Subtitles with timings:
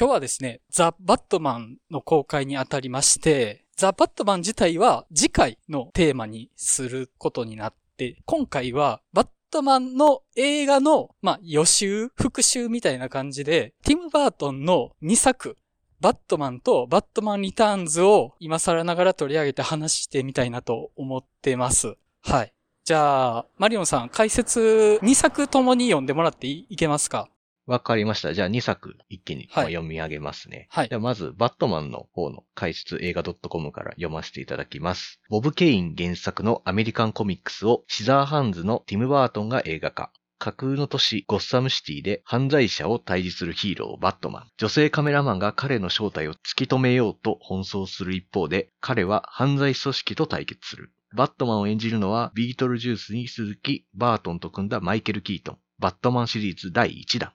[0.00, 15.56] 今日はですね、ザ・バットマンの公開にあたりまして、ザ・バットマン自体は次回のテーマにすることになって、今回はバットマンの映画の、まあ、予習、復習みたいな感じで、ティム・バートンの2作、
[15.98, 21.96] バットマンとバットマン・リターンズを今更ながら取り上げて話してみたいなと思ってます。
[22.22, 22.52] はい。
[22.84, 27.28] じゃあ、マリオンさん、解説2作ともに読んでもらっていけますか？
[27.68, 28.32] わかりました。
[28.32, 30.68] じゃあ2作一気にはい読み上げますね。
[30.70, 35.20] はいではまず、バットマンの方の解説映画 .com から読ませていただきます。
[35.28, 40.10] ボブ・ケイン原作のアメリカンコミックスをシザーハンズのティム・バートンが映画化。
[40.38, 44.46] 架空の都市ゴッサムシティで犯罪者を退治するヒーローバットマン。
[44.56, 50.90] 女性カメラマンが彼の正体を突き止めようと奔走する一方で、彼は犯罪組織と対決する。
[51.14, 55.58] バットマンを演じるのはビートルジュースに続きバートンと組んだマイケル・キートン。
[55.78, 57.32] バットマンシリーズ第1弾。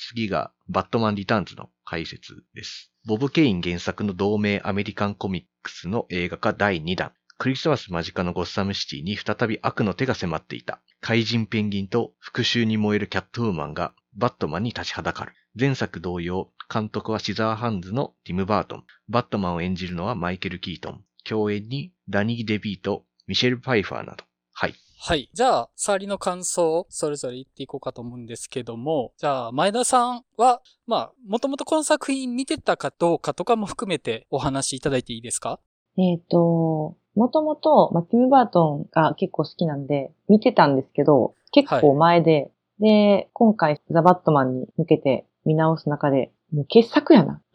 [0.00, 2.92] 次がバットマンリターンズの解説です。
[3.06, 7.12] ボブ・ケイン原作の同名アメリカンコミックスの映画化第2弾。
[7.38, 10.80] クリスマス間近のゴッサムシティに再び悪の手が迫っていた。
[11.00, 15.32] 怪人ペンギンと復讐に燃えるキャットウーマンがバットマンに立ちはだかる。
[15.58, 18.84] 前作同様、監督はシザーハンズのティム・バートン。
[19.08, 21.04] バットマンを演じるのはマイケル・キートン。
[21.24, 24.24] 共演にダニー・デビート、ミシェル・ファイファーなど。
[24.60, 24.74] はい。
[24.98, 25.30] はい。
[25.32, 35.60] じゃあ、触りの感想をそれぞれ言っていこうかと思うんですけども、じゃあ、前田さんは、まあ、もともとこの作品見てたかどうかとかも含めてお話しいただいていいですか？
[35.96, 42.50] えっ、と、もともと、まあ、ティム・バートンが結構好きなんで、見てたんですけど、結構前で、
[42.80, 47.40] で、今回、ザ・バットマンに向けて見直す中で、もう傑作やな。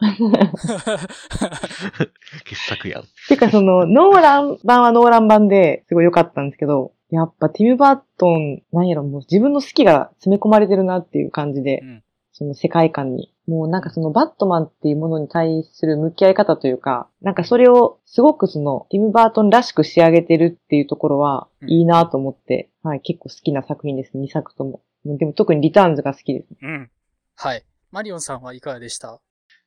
[2.44, 3.04] 傑作やん。
[3.28, 12.02] てかその、ノーラン版はノーラン版ですごい良かったんですけど、やっぱティム・バートン、なんやろ、もう自分の好きが詰め込まれてるなっていう感じで、うん
[12.38, 13.32] その世界観に。
[13.46, 24.82] もうなんかそのバットマンっていうものに対する向き合い方というか、なんかそれをすごくそのティム・バートンらしく仕上げてるっていうところはうんいいなと思って、はい、結構好きな作品です、2作とも。
[25.06, 26.48] でも特にリターンズが好きです。
[26.60, 26.90] うん。
[27.36, 27.64] はい。
[27.90, 29.18] マリオンさんはいかがでした？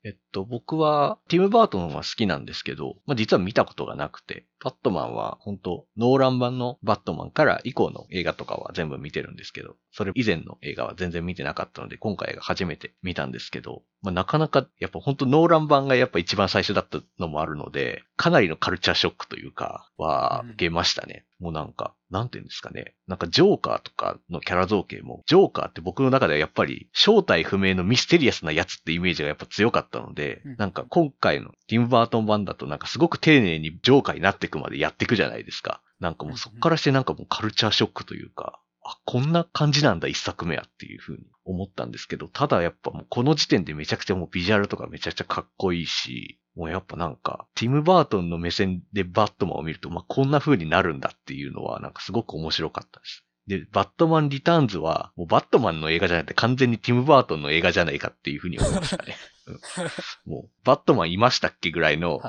[0.05, 21.25] えっと、僕は、ティム・バートンは好きなんですけど、まあ、実は見たことがなくて、バットマンは本当ノーラン版のバットマンから以降の映画とかは全部見てるんですけど、それ以前の映画は全然見てなかったので、今回が初めて見たんですけど、まあ、なかなか、やっぱ本当ノーラン版がやっぱ一番最初だったのもあるので、かなりのカルチャーショックというか、はうん受けましたね。
[21.39, 22.95] もうなんか、なんていうんですかね。
[23.07, 35.81] なんかジョーカーとかのキャラ造形も、ジョーカーって僕の中ではやっぱり正体不明のミステリアスなやつってイメージがやっぱ強かったので、うんなんか今回のティム・バートン版だとなんかすごく丁寧にジョーカーになっていくまでやっていくじゃないですか。
[35.99, 38.59] なんかもうそっからしてなんかもうカルチャーショックというか、
[38.91, 53.25] あ、こんな感じなんだ一作目はっていう風に思ったんですけど、ただやっぱもうこの時点でめちゃくちゃもうビジュアルとかめちゃくちゃかっこいいし、もうやっぱなんか、ティム・バートンの目線でバットマンを見ると、まあ、こんな風になるんだっていうのはなんかすごく面白かったです。
[53.47, 59.15] で、バットマン・リターンズは、もうバットマンの映画じゃなくて完全にティム・バートンの映画じゃないかっていう風に思いましたね。
[59.23, 59.29] うん
[60.25, 62.21] もう、バットマンいましたっけぐらいの、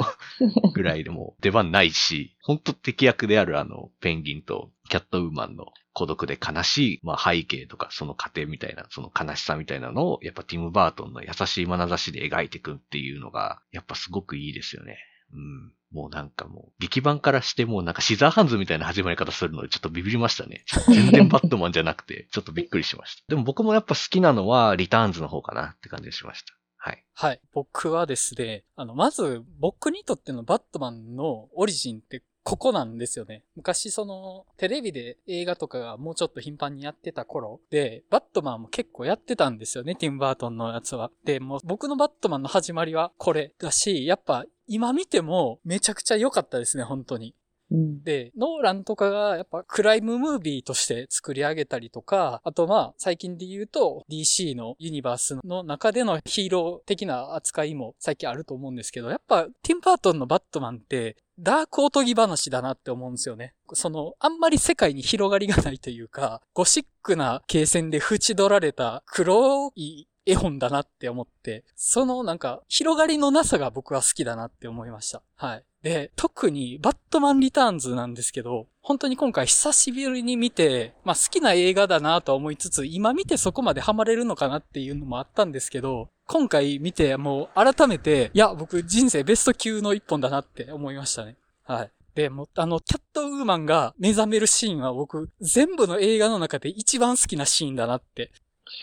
[0.72, 14.99] ぐらいでもう出番ないし、本当敵役であるあの、ペンギンとキャットウーマンの孤独で悲しい、まあ背景とかその過程みたいな、その悲しさみたいなのを、やっぱティム・バートンの優しい眼差しで描いていくっていうのが、やっぱすごくいいですよね。
[15.33, 15.73] うん。
[15.93, 20.65] もうなんかもう、劇版からしてもうなんかシザーハンズみたいな始まり方するのでちょっとビビりましたね。
[20.87, 23.25] 全然バットマンじゃなくて、 ちょっとびっくりしました。
[23.28, 26.55] でも僕もやっぱ好きなのは、リターンズの方かなって感じがしました。
[26.77, 27.05] はい。
[27.12, 27.41] はい。
[27.53, 33.45] 僕はですね、あの、まず、僕にとってのバットマンのオリジンってここなんですよね。
[33.55, 41.11] 昔その、テレビで映画とかがもうちょっと頻繁にやってた頃で、バットマンも結構やってたんですよね、ティム・バートンのやつは。
[41.25, 47.34] で、もう僕のバットマンの始まりはこれだし、やっぱ今見てもめちゃくちゃ良かったですね、本当に。
[47.71, 48.03] うん。
[48.03, 63.54] で、ノーランとかがやっぱクライムムービーとして作り上げたりとか、あとまあ最近で言うと DC のユニバースの中でのヒーロー的な扱いも最近あると思うんですけど、やっぱティン・バートンのバットマンってダークおとぎ話だなって思うんですよね。
[63.72, 75.22] その、あんまり世界に広がりがないというか、ゴシックな形線で縁取られた黒い絵本だなって思って、そのなんか広がりのなさが僕は好きだなって思いました。
[75.37, 75.65] はい。
[75.82, 91.36] で、特にバットマンリターンズなんですけど、本当に今回久しぶりに見て、まあ好きな映画だなとは思いつつ、今見てそこまでハマれるのかなっていうのもあったんですけど、今回見てもう改めて、いや、僕人生ベスト級の一本だなって思いましたね。
[91.65, 91.91] はい。
[92.15, 98.30] で、もう、あの、キャットウーマンが目覚めるシーンは僕、全部の映画の中で一番好きなシーンだなって、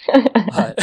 [0.52, 0.76] はい。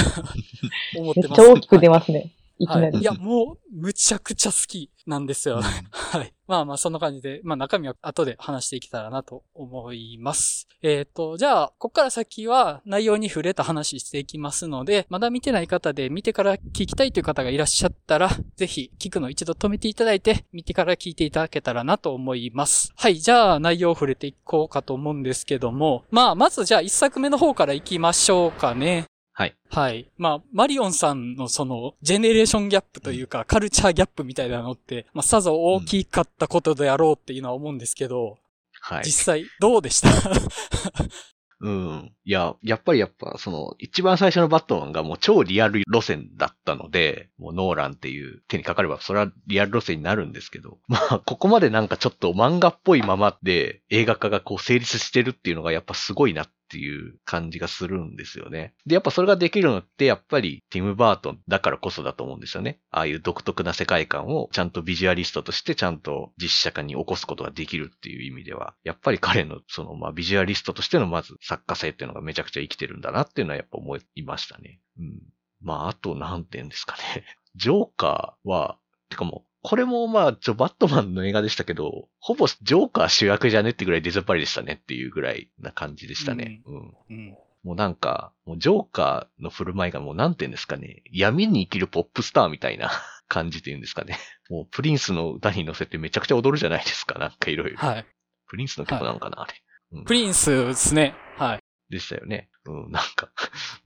[0.96, 1.40] 思ってます。
[1.40, 2.20] めっちゃ大きく出ますね。
[2.20, 2.92] いきなり。
[2.92, 3.02] はい。
[3.02, 5.60] いや、もう、むちゃくちゃ好きなんですよ。
[5.90, 6.32] はい。
[6.46, 10.68] まあまあ、そんな感じで、まあ中身は後で話していけたらなと思います。
[10.82, 22.92] えっ、と、じゃあ、ここから先は内容に触れた話していきますので、まだ見てない方で見てから聞きたいという方がいらっしゃったら、ぜひ聞くのを一度止めていただいて、見てから聞いていただけたらなと思います。
[22.96, 23.18] はい。
[23.18, 29.06] じゃあ、内容を触れていこうかと思うんですけども、まあ、まずじゃあ一作目の方から行きましょうかね。
[29.36, 29.56] はい。
[29.68, 30.08] はい。
[30.16, 38.38] まあ、マリオンさんのその、ジェネレーションギャップというか、カルチャーギャップみたいなのって、まあ、さぞ大きかったことであろうっていうのは思うんですけど、
[38.80, 39.04] はい。
[39.04, 40.08] 実際どうでした？
[41.60, 42.12] うん。
[42.24, 58.74] いや、やっぱりやっぱ、その、一番最初のバットマンがもう超リアル路線だったので、もうノーランっていう手にかかれば、それはリアル路線になるんですけど、 まあ、ここまでなんかちょっと漫画っぽいままで映画化がこう成立してるっていうのがやっぱすごいなっっていう感じがするんですよね。
[58.86, 62.80] で、やっぱそれができるのって、やっぱりティム・バートンだからこそだと思うんですよね。
[62.90, 74.80] ああいう独特な世界観をちゃんとビジュアリストとしてちゃんと実写化に起こすことができるっていう意味では、やっぱり彼のそのまあビジュアリストとしてのまず作家性っていうのがめちゃくちゃ生きてるんだなっていうのはやっぱ思いましたね。
[74.98, 75.20] うん。
[75.62, 77.24] まあ、あと何点ですかね。
[77.56, 78.78] ジョーカーは、
[79.08, 86.60] てかもう、これもまあ、ちょ、バットマンの映画でしたけど、ほぼジョーカー主役じゃねってぐらい出ずっぱりでしたねっていうぐらいな感じでしたね。
[86.66, 86.94] うん。
[87.08, 87.38] うん。
[87.62, 92.90] もうなんか、もうジョーカーの振る舞いがもうなんて言うんですかね、闇に生きるポップスターみたいな
[93.26, 94.18] 感じっていうんですかね。
[94.50, 97.78] もうプリンスの歌に乗せてめちゃくちゃ踊るじゃないですか、なんかいろいろ。
[97.78, 98.06] はい。
[98.48, 99.54] プリンスの曲なのかな、あれ。
[99.92, 101.14] うんプリンスですね。
[101.38, 101.60] はい。
[101.88, 102.50] でしたよね。
[102.66, 103.30] うん、なんか、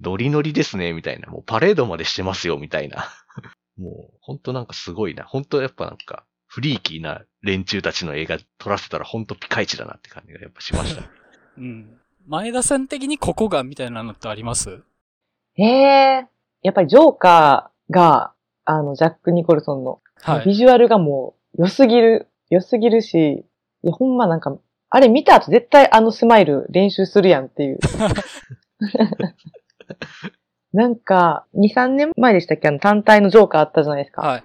[0.01, 1.29] ノリノリですね、みたいな。
[1.29, 3.09] もうパレードまでしてますよ、みたいな。
[3.79, 5.25] もう、ほんとなんかすごいな。
[5.25, 11.03] ほんとやっぱなんか、フリーキーな連中たちの映画撮らせたらほんとピカイチだなって感じがやっぱしました。
[11.59, 11.99] うん。
[12.27, 14.83] 前田さん的にここがみたいなのってあります？
[15.57, 16.27] ええ
[16.63, 18.33] やっぱりジョーカーが、
[18.65, 20.45] あの、ジャック・ニコルソンの、はい。
[20.47, 23.45] ビジュアルがもう良すぎる、良すぎるし、
[23.83, 24.59] いや、ほんまなんか、
[24.91, 27.79] あれ見た後絶対あのスマイル練習するやんっていう。
[30.73, 32.69] なんか、2、3年前でしたっけ？
[32.69, 34.23] あの単体のジョーカーあったじゃないですか。
[34.23, 34.43] はい。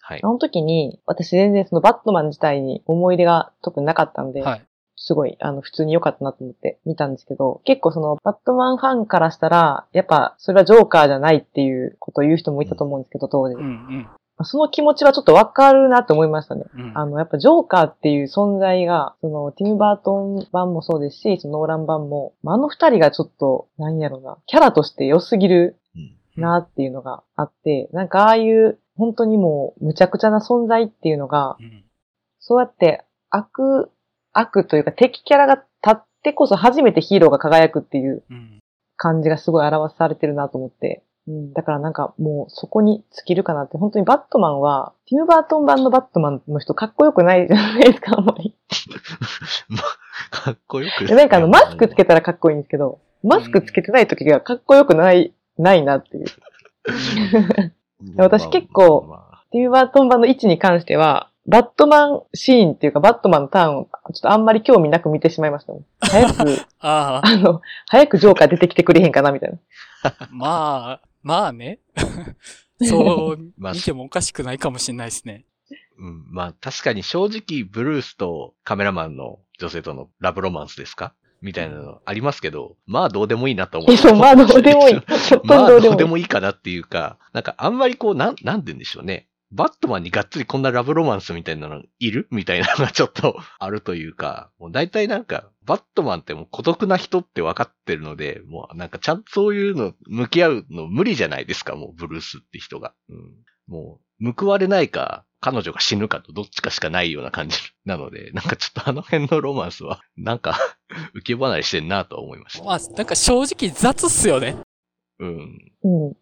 [0.00, 0.26] はいあ。
[0.26, 4.62] の時に、私全然そのバットマン自体に思い入れが特になかったんで、はい。
[4.96, 13.54] すごい、あの、普通に良かったなと思って見たんですけど、結構その、バットマンファンからしたら、やっぱ、それはジョーカーじゃないっていうことを言う人もいたと思うんですけど、当時。
[13.54, 14.08] うんうん。
[14.44, 16.64] その気持ちはちょっとわかるなと思いましたね。
[16.74, 16.92] うん。
[16.94, 25.98] あの、やっぱジョーカーっていう存在が、その、ティム・バートン版もそうですし、そのノーラン版も、まああの二人がちょっと、なんやろな、キャラとして良すぎるう
[26.40, 31.84] んなっていうのがあって、なんかああいう、本当にもう、むちゃくちゃな存在っていうのが、うん
[32.44, 33.92] そうやって悪、
[34.32, 38.58] 悪というか敵キャラが立ってこそ初めてヒーローが輝くっていううん。
[38.96, 41.02] 感じがすごい表されてるなと思って。
[41.28, 48.56] うん、だからなんかもうそこに尽きるかなって、本当にバットマンは、ティム・バートン版のバットマンの人かっこよくないじゃないですか、あんまり。
[49.68, 49.82] まあ、
[50.30, 51.04] かっこよく。
[51.04, 56.26] いやなんかあの、マスクつけたらかっこいいんですけど、マスクつけてない時がかっこよくない、ないなっていう。
[58.16, 65.84] 私結構まあまあティム・バートン版の位置に関しては、バットマンシーンっていうか、バットマンのターンを、ちょっとあんまり興味なく見てしまいましたもん。
[66.00, 69.58] 早く、 ああ、あの、早くジョーカー出てきてくれへんかな、みたいな。
[70.32, 71.80] まあ、まあね。
[72.84, 75.44] そうまあ見てもおかしくないかもしれないですね。
[75.98, 81.14] うん、まあ確かに正直ブルースとカメラマンの女性とのラブロマンスですか？
[81.40, 84.94] みたいなのありますけど、まあどうでもいいなと思いやそう、まあどうでもいい。
[85.44, 85.82] まあにどうでもいい。
[85.82, 89.28] どうでもいいかなっていうか、なんかあんまりこう、なん、なんて言うんでしょうね。
[89.50, 92.26] バットマンにがっつりこんなラブロマンスみたいなのいる？
[92.30, 102.94] みたいなのがちょっとあるというか、もう大体なんか、バットマンってもう孤独な人って分かってるので、もうなんかちゃんとそういうの向き合うの無理じゃないですか、もうブルースって人が。
[103.08, 103.34] うん、
[103.66, 110.56] もう、報われないか、彼女が死ぬかとどっちかしかないような感じなので、 なんかちょっとあの辺のロマンスは、なんか、
[111.14, 112.64] 受け離れしてんなとは思いました。
[112.64, 114.56] まあ、なんか正直雑っすよね。
[115.18, 115.72] うん。
[115.82, 116.16] うん。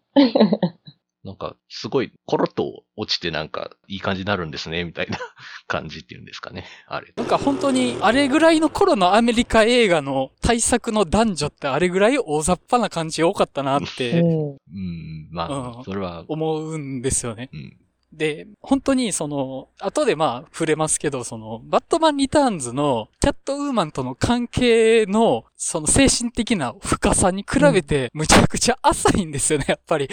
[1.23, 5.19] なんか、すごい、コロッと落ちてなんか、いい感じになるんですね、みたいな
[5.67, 6.65] 感じっていうんですかね。
[6.87, 7.13] あれ。
[7.15, 14.25] なんか本当に、あれぐらいの頃のアメリカ映画の対策の男女ってあれぐらい大雑把な感じ多かったなっうてん。
[14.25, 17.49] うん、まあ、うんそれは、思うんですよね。
[17.53, 17.77] うん。
[18.13, 30.09] で、本当にその、後でまあ触れますけど、その、バットマンリターンズのキャットウーマンとの関係の、その精神的な深さに比べて、むちゃくちゃ浅いんですよね、やっぱり。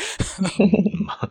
[1.05, 1.31] まあ、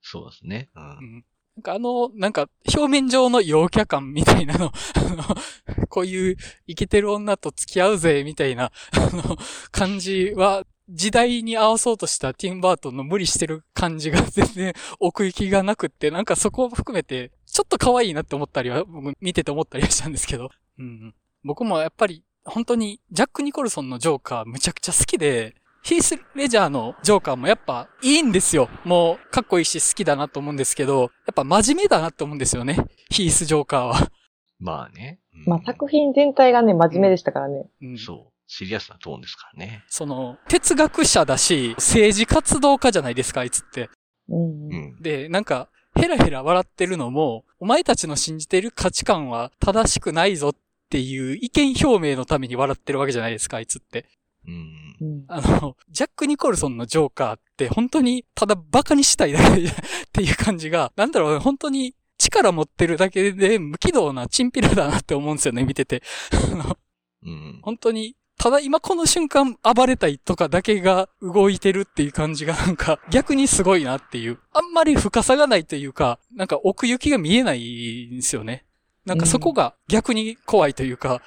[0.00, 0.70] そうですね。
[0.74, 0.80] う。
[0.80, 1.24] うんん
[1.56, 9.36] なんかあの、なんか表面上の陽キャ感みたいなの、あの、こういうイケてる女と付き合うぜ、みたいな、あの、
[9.70, 20.50] 感じは、時代に合わそうとしたティム・バートンの無理してる感じが全然奥行きがなくって、なんかそこを含めて、ちょっと可愛いなって思ったりは、僕見てて思ったりはしたんですけど。
[20.78, 21.14] うん。
[21.44, 28.68] 僕もやっぱり、本当に、ジャック・ニコルソンのジョーカーむちゃくちゃ好きで、ヒース・レジャーのジョーカーもやっぱいいんですよ。
[28.84, 32.76] もう、かっこいいし好きだなと思うんですけど、やっぱ真面目だなって思うんですよね。
[33.10, 34.10] ヒース・ジョーカーは。
[34.58, 35.20] まあね。
[35.34, 37.66] うんまあ作品全体がね、真面目でしたからね。
[37.80, 38.29] うんそう。
[38.52, 39.84] シリアスなトーンですからね。
[39.86, 43.88] その、哲学者だし、政治活動家じゃないですか、あいつって。
[44.28, 44.36] う
[44.74, 45.00] ん。
[45.00, 50.52] で、なんか、ヘラヘラ笑ってるのも、お前たちの信じている価値観は正しくないぞっ
[50.88, 54.06] ていう意見表明のために笑ってるわけじゃないですか、あいつって。
[54.44, 55.04] うんう。
[55.04, 59.72] んあの、ジャック・ニコルソンのジョーカーって本当にただバカにしたいだけっ
[60.12, 66.02] ていう感じが、なんだろう、本当に力持ってるだけで無軌道なチンピラだなって思うんですよね、見てて。
[66.32, 66.76] あの
[67.22, 67.60] うん。
[67.62, 74.38] 本当に、ただ今この瞬間暴れたいとかだけが動いてるっていう感じがなんか逆にすごいなっていう。
[74.54, 78.64] あんまり深さがないというか、なんか奥行きが見えないんですよね。
[79.04, 81.20] なんかそこが逆に怖いというか、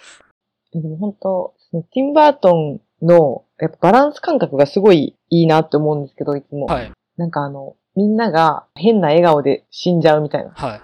[0.74, 6.66] でも本当、そのティンバートンの、やっぱバランス感覚がすごいいいなって思うんですけど、いつも。
[6.66, 10.50] はい、なんかあの、みんなが変な笑顔で死んじゃうみたいな。
[10.50, 10.82] はい。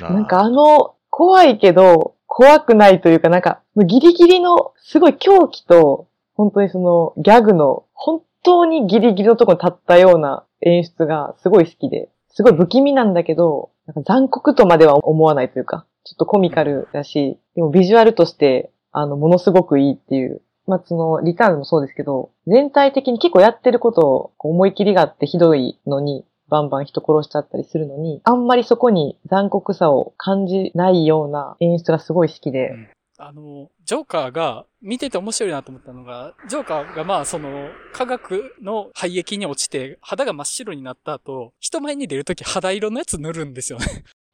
[0.00, 20.40] なんかあの、怖いけど、怖くないというか、なんか、ギリギリの、すごい狂気と、本当にその、ギャグの、本当にギリギリのところに立ったような演出がすごい好きで、すごい不気味なんだけど、なんか残酷とまでは思わないというか、ちょっとコミカルだし、でもビジュアルとして、あの、ものすごくいいっていう。
[20.66, 32.74] まあ、その、リターンもそうですけど、全体的に結構やってることを思い切りがあってひどいのに、バンバン人殺しちゃったりするのに、あんまりそこに残酷さを感じないような演出がすごい好きで、
[33.16, 43.86] あの、ジョーカーが見てて面白いなと思ったのが、ジョーカーがまあその科学の廃液に落ちて肌が真っ白になった後、人前に出るとき肌色のやつ塗るんですよね。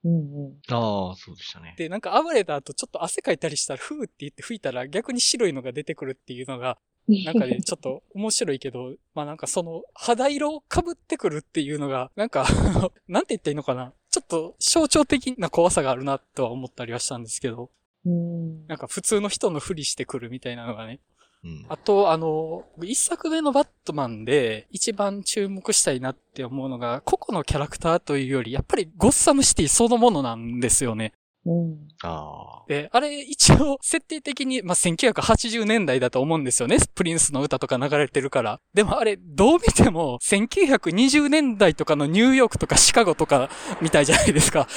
[0.04, 0.16] うんう
[0.48, 0.74] ん。
[0.74, 1.76] ああ、そうでしたね。
[1.78, 6.78] で、なんか暴れた後ちょっと汗かいたりしたら、ふーって言って吹いたら逆に白いのが出てくるっていうのが、
[7.08, 12.46] なんかね、ちょっと面白いけど、まあなんかその肌色を被ってくるっていうのが、なんか、
[13.08, 13.94] なんて言っていいのかな。
[14.10, 17.70] ちょっと象徴的な怖さがあるなとは思ったりはしたんですけど、
[18.04, 21.00] うんなんか普通の人のふりしてくるみたいなのがね。
[21.44, 21.66] うん。
[21.68, 31.12] あと、あの、一作目のバットマンで一番注目したいなって思うのが、個々のキャラクターというより、やっぱりゴッサムシティそのものなんですよね。
[31.48, 31.88] うん。
[32.02, 32.64] ああ。
[32.68, 36.76] で、あれ一応設定的に、まあ、1980年代だと思うんですよね。
[36.94, 38.60] プリンスの歌とか流れてるから。
[38.74, 43.48] でもあれ、どう見ても1920年代とかのニューヨークとかシカゴとか
[43.80, 44.68] みたいじゃないですか。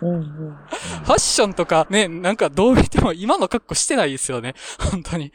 [0.00, 0.22] うんうん。
[0.22, 4.54] ファッションとかね、なんかどう見ても今の格好してないですよね。
[4.90, 5.32] 本当に。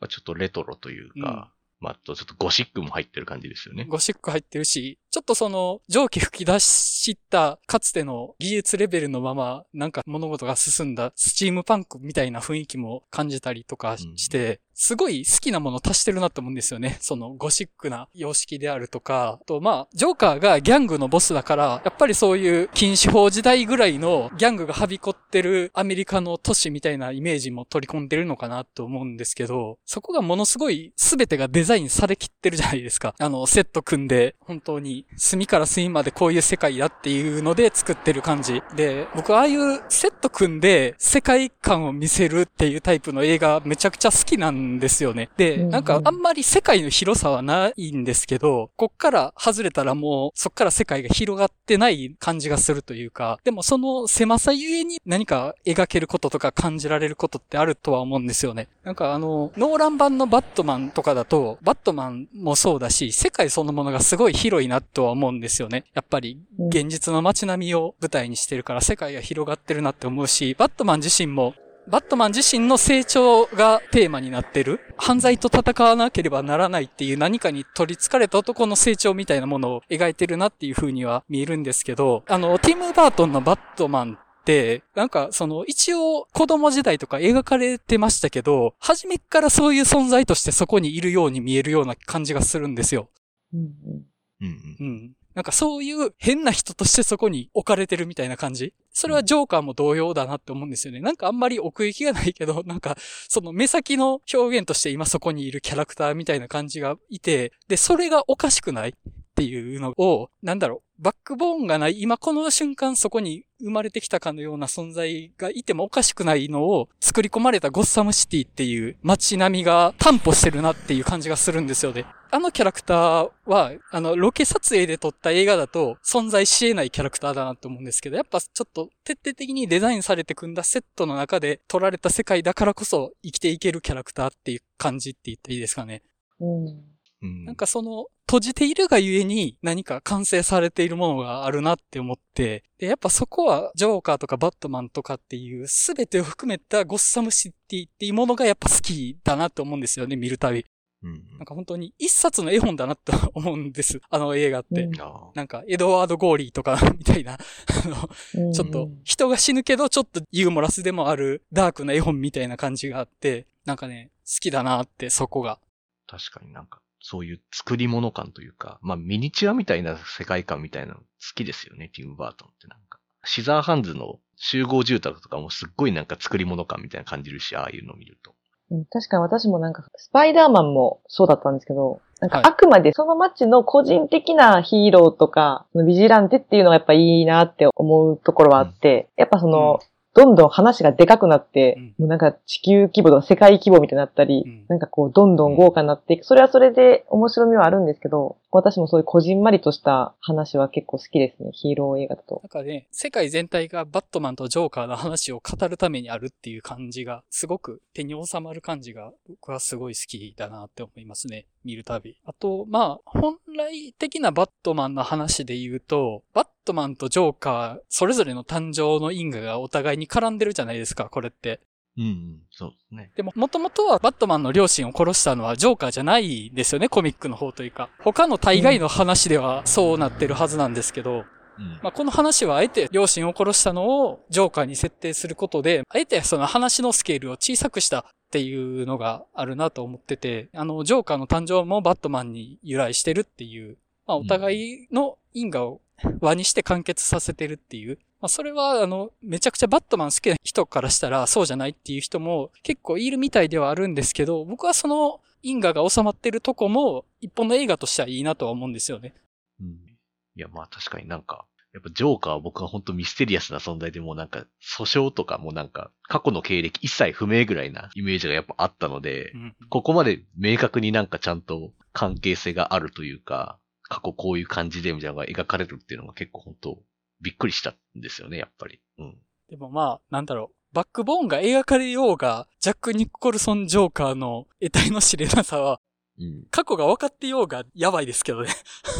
[0.00, 3.84] まあちょっとレトロというか、まあ、あとちょっとゴシックも入ってる感じですよね。
[3.84, 16.98] ゴシック入ってるし、ちょっとその蒸気吹き出したかつての技術レベルのままなんか物事が進んだスチームパンクみたいな雰囲気も感じたりとかして、すごい好きなもの足してるなと思うんですよね。
[17.00, 33.14] そのゴシックな様式であるとか、あとまあ、ジョーカーがギャングのボスだから、やっぱりそういう禁止法時代ぐらいのギャングがはびこってるアメリカの都市みたいなイメージも取り込んでるのかなと思うんですけど、そこがものすごい全てがデザインされきってるじゃないですか。
[33.18, 38.62] あの、セット組んで、本当に隅から隅までこういう世界だっていうので作ってる感じ。
[38.74, 45.30] で、僕ああいうセット組んで世界観を見せるっていうタイプの映画めちゃくちゃ好きなんですよね。
[45.36, 58.68] で、なんかあんまり世界の広さはないんですけど、こっから外れたらもうそっから世界が広がってない感じがするというか、でもその狭さゆえに何か描けることとか感じられることってあるとは思うんですよね。
[58.82, 65.84] なんかあの、ノーラン版のバットマンとかだと、バットマンもそうだし、世界そのものがすごい広いなとは思うんですよね。
[65.92, 71.54] やっぱり現実の街並みを舞台にしてるから世界が広がってるなって思うし、バットマン自身も
[71.86, 74.80] バットマン自身の成長がテーマになってる。
[74.96, 93.08] 犯罪と戦わなければならないっていう何かに取り憑かれた男の成長みたいなものを描いてるなっていう風には見えるんですけど、あの、ティム・バートンのバットマンって、なんかその一応子供時代とか描かれてましたけど、初めっからそういう存在としてそこにいるように見えるような感じがするんですよ。
[93.52, 94.13] うん
[94.44, 94.76] うん。
[94.80, 95.12] うんうんうん。
[95.34, 98.72] なんかそういう変な人としてそこに置かれてるみたいな感じ？
[98.92, 101.00] それはジョーカーも同様だなって思うんですよね。
[101.00, 102.96] なんかあんまり奥行きがないけど、 なんか
[103.28, 108.92] その目先の表現として今そこにいるキャラクターみたいな感じがいて、で、それがおかしくないっ
[109.34, 122.06] ていうのを、なんだろう、バックボーンがない、今この瞬間そこに生まれてきたかのような存在がいてもおかしくないのを作り込まれたゴッサムシティっていう街並みが担保してるなっていう感じがするんですよね。
[122.30, 136.02] あのキャラクターは、あの、ロケ撮影で撮った映画だと存在し得ないキャラクターだなと思うんですけど、やっぱちょっと徹底的にデザインされて組んだセットの中で撮られた世界だからこそ生きていけるキャラクターっていう感じって言っていいですかね。
[136.40, 136.93] うん。
[137.22, 150.64] うんなんかその、閉じているがゆえに何か完成されているものがあるなって思って、で、やっぱそこはジョーカーとかバットマンとかっていう全てを含めたゴッサムシティっていうものがやっぱ好きだなって思うんですよね、見るたび。
[151.04, 154.84] うんなんか本当に一冊の絵本だなって思うんです、 あの映画って。
[154.84, 158.08] うんあなんか、エドワード・ゴーリーとか、みたいな、 あの、
[158.46, 165.60] うんちょっと、人が死ぬけど、ちょっとユーモラスでもある、ダークな絵本みたいな感じがあって、なんかね、好きだなって、そこが。
[166.06, 172.98] 確かになんか、そういう作り物感というか、まあミニチュアみたいな世界観みたいなの好きですよね、ティム・バートンってなんか。
[173.26, 178.32] シザーハンズの集合住宅とかもすっごいなんか作り物感みたいな感じるし、ああいうのを見ると。
[178.70, 189.80] うん確かに私もなんか、スパイダーマンもそうだったんですけど、なんかはいあくまでその街の個人的なヒーローとか、ビジランテっていうのがやっぱいいなって思うところはあって、やっぱその、
[190.14, 196.24] どんどん話がでかくなって、うんもうなんか地球規模とか世界規模みたいになったり、うんなんかこうどんどん豪華になっていく。
[196.24, 201.50] それはそれで面白みはあるんですけど、私もそういうこじんまりとした話は結構好きですね。
[201.52, 202.46] ヒーロー映画だとな。
[202.46, 211.46] んかね、世界全体がバットマンとジョーカーの話を語るためにあるっていう感じが、すごく手に収まる感じが、僕はすごい好きだなって思いますね。
[211.64, 212.16] 見るたび。
[212.24, 221.60] あと、まあ、本来的なバットマンの話で言うと、バットマンとジョーカー、それぞれの誕生の因果がお互いに絡んでるじゃないですか、これって。
[221.96, 223.12] うん、うん、そうですね。
[223.16, 227.88] でも、もともとはバットマンの両親を殺したのはジョーカーじゃないですよね、コミックの方というか。
[228.00, 231.24] 他の大概の話ではそうなってるはずなんですけど、
[231.58, 231.78] うん。
[231.82, 245.80] まあ、この話はあえて両親を殺したのをジョーカーに設定することで、あえてその話のスケールを小さくしたっていうのがあるなと思ってて、あの、ジョーカーの誕生もバットマンに由来してるっていう、まあ、お互いの因果を
[246.20, 247.98] 輪にして完結させてるっていう。
[248.24, 259.12] まあ、それは、あの、めちゃくちゃバットマン好きな人からしたらそうじゃないっていう人も結構いるみたいではあるんですけど、僕はその因果が収まってるとこも一本の映画としてはいいなとは思うんですよね。
[259.60, 259.66] うん。
[259.66, 261.44] いや、まあ確かになんか、
[261.74, 264.46] やっぱジョーカーは僕は本当ミステリアスな存在でもうなんか、
[264.78, 276.78] 訴訟とかもなんか、過去の経歴一切不明ぐらいなイメージがやっぱあったので、うんここまで明確になんかちゃんと関係性があるというか、過去こういう感じでみたいなのが描かれるっていうのが結構本当
[277.20, 278.80] びっくりしたんですよね、やっぱり。
[278.98, 279.16] うん。
[279.48, 280.74] でもまあ、なんだろう。
[280.74, 285.80] バックボーンが描かれようが、ジャック・ニコルソン・ジョーカーの得体の知れなさは、
[286.18, 286.44] うん。
[286.50, 288.50] 過去が分かってようがやばいですけどね。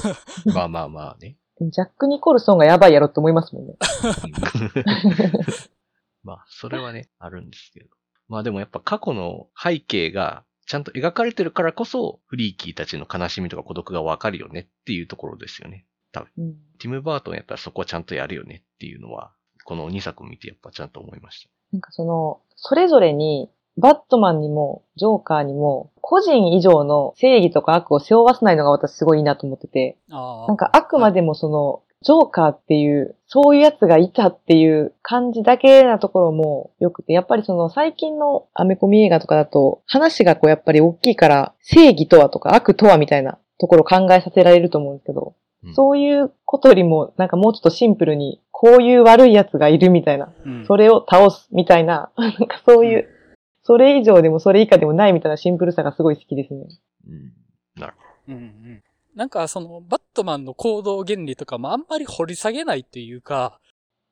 [0.54, 1.36] まあまあまあね。
[1.60, 3.74] ジャック・ニコルソンがやばいやろって思いますもんね。
[6.22, 7.90] まあ、それはね、あるんですけど。
[8.28, 15.86] まあでもやっぱ過去の背景がちゃんと描かれてるからこそ、フリーキーたちの悲しみとか孤独がわかるよねっていうところですよね。
[16.20, 16.54] うん。
[16.78, 19.32] ティム・バートンやっぱりそこはちゃんとやるよねっていうのは、
[19.64, 21.50] この2作見てやっぱちゃんと思いました。
[21.72, 53.08] なんかその、それぞれに、バットマンにも、ジョーカーにも、個人以上の正義とか悪を背負わせないのが私すごいいいなと思ってて、あなんかあくまでもその、ジョーカーっていう、そういうやつがいたっていう感じだけなところも良くて、やっぱりその最近のアメコミ映画とかだと、話がこうやっぱり大きいから、正義とはとか悪とはみたいなところを考えさせられると思うんですけど、うんそういうことよりも、なんかもうちょっとシンプルに、こういう悪いやつがいるみたいな、うんそれを倒すみたいな、 なんかそういう、
[53.62, 56.66] それ以上でもそれ以下でもないみたいなシンプルさがすごい好きですね。
[57.06, 57.32] うん。
[58.28, 58.82] うんうん
[59.14, 63.60] なんかその、バットマンの行動原理とかもあんまり掘り下げないっていうか、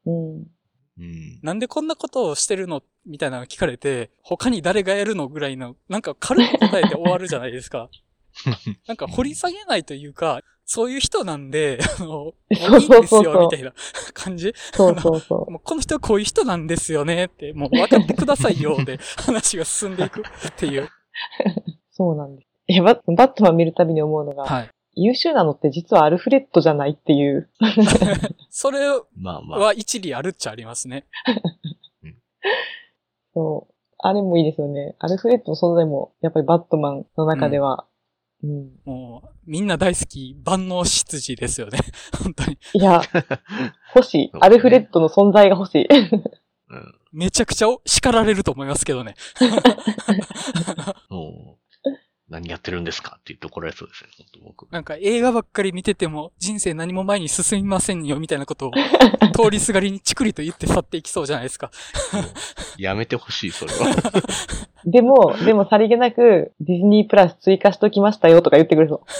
[0.06, 0.36] うん。
[0.36, 1.40] うん。
[1.42, 7.90] なんでこんなことをしてるのみたいなの聞かれて、他に誰がやるのぐらいの、なんか軽く答えて終わるじゃないですか。
[8.86, 13.72] なんか掘り下げないというか、そういう人なんで、あの、もういいんですそうそうそうよ、みたいな
[14.14, 14.54] 感じ。
[14.72, 20.24] そうそうそもうこの人はこういう人なんですよねって、もう分かってくださいよで 話が進んでいくっ
[20.56, 20.84] ていう。
[20.84, 20.88] う。
[21.90, 22.48] そうなんです。
[22.68, 24.70] いや、バットマン見るたびに思うのが、はい。
[24.94, 27.50] 優秀なのって実はアルフレッドじゃないっていう。
[28.50, 28.80] それ。
[28.86, 31.06] は一理あるっちゃありますね。
[33.34, 33.74] そう。
[33.98, 34.96] あれもいいですよね。
[34.98, 37.86] アルフレッドの存在も、やっぱりバットマンの中では、
[38.42, 38.72] うん。
[38.84, 41.78] もう、みんな大好き万能執事ですよね。
[42.22, 42.58] 本当に。
[42.74, 43.02] いや、
[43.94, 44.30] 欲しい。
[44.40, 45.86] アルフレッドの存在が欲しい。
[45.88, 46.94] うん。
[47.12, 49.14] めちゃくちゃ叱られると思いますけどね。
[52.32, 54.72] 何やってるんですかって言って怒られそうですね、本当僕。
[54.72, 58.72] なんか映画ばっかり見てても人生何も前に進みませんよみたいなことを
[59.36, 61.70] 通りすがりにチクリと言って去っていきそうじゃないですか。
[62.78, 63.94] やめてほしい、それは。
[64.84, 69.00] でも、でもさりげなくディズニープラス追加しときましたよとか言ってくれそう。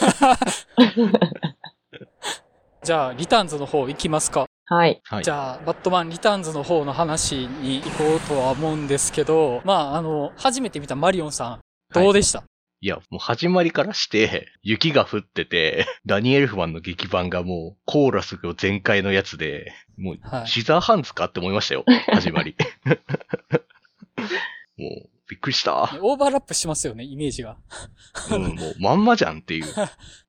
[2.83, 4.47] じゃあ、リターンズの方行きますか。
[4.65, 5.01] はい。
[5.05, 5.25] はい。
[5.25, 11.61] じゃあ、バットマンリターンズの方の話に行こうとは思うんですけど、まあ、あの、初めて見たマリオンさん、
[11.95, 12.43] どうでした、い
[12.87, 21.85] や、もう始まりからして、 雪が降ってて、 ダニー・エルフマンの劇伴がもう、コーラスが全開のやつで、もうはい、シザーハンズかって思いましたよ。
[22.13, 22.57] 始まり。
[24.77, 25.97] もう、びっくりした。
[26.03, 27.57] オーバーラップしますよね、イメージが。
[28.31, 29.65] うん、もう、まんまじゃんっていう。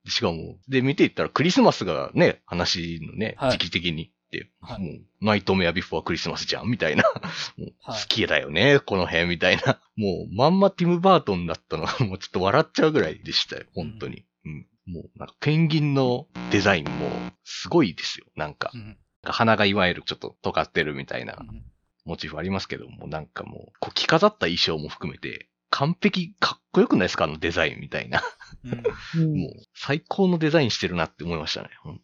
[0.08, 4.12] しかも、で、見ていったらクリスマスがね、話のね、はい時期的に。
[4.34, 7.04] で、はいもう、ナイトメアビフォークリスマスじゃんみたいな。
[7.58, 9.80] もうはい好きだよね、この辺みたいな。
[9.96, 14.26] もう、まんまティム・バートンだったのが、もうちょっと笑っちゃうぐらいでしたよ、本当に。
[14.46, 14.68] うん。
[14.88, 18.78] もう、なんか、ペンギンのデザインも、すごいですよ、なんかう。
[18.78, 21.64] ん鼻がいわゆるちょっと尖ってるみたいなうん
[22.06, 28.22] モチーフありますけども、なんかもう、こう着飾った衣装も含めて、完璧、かっこよくないですかあのデザインみたいな。
[28.66, 32.02] うんうん もう、最高のデザインしてるなって思いましたね、本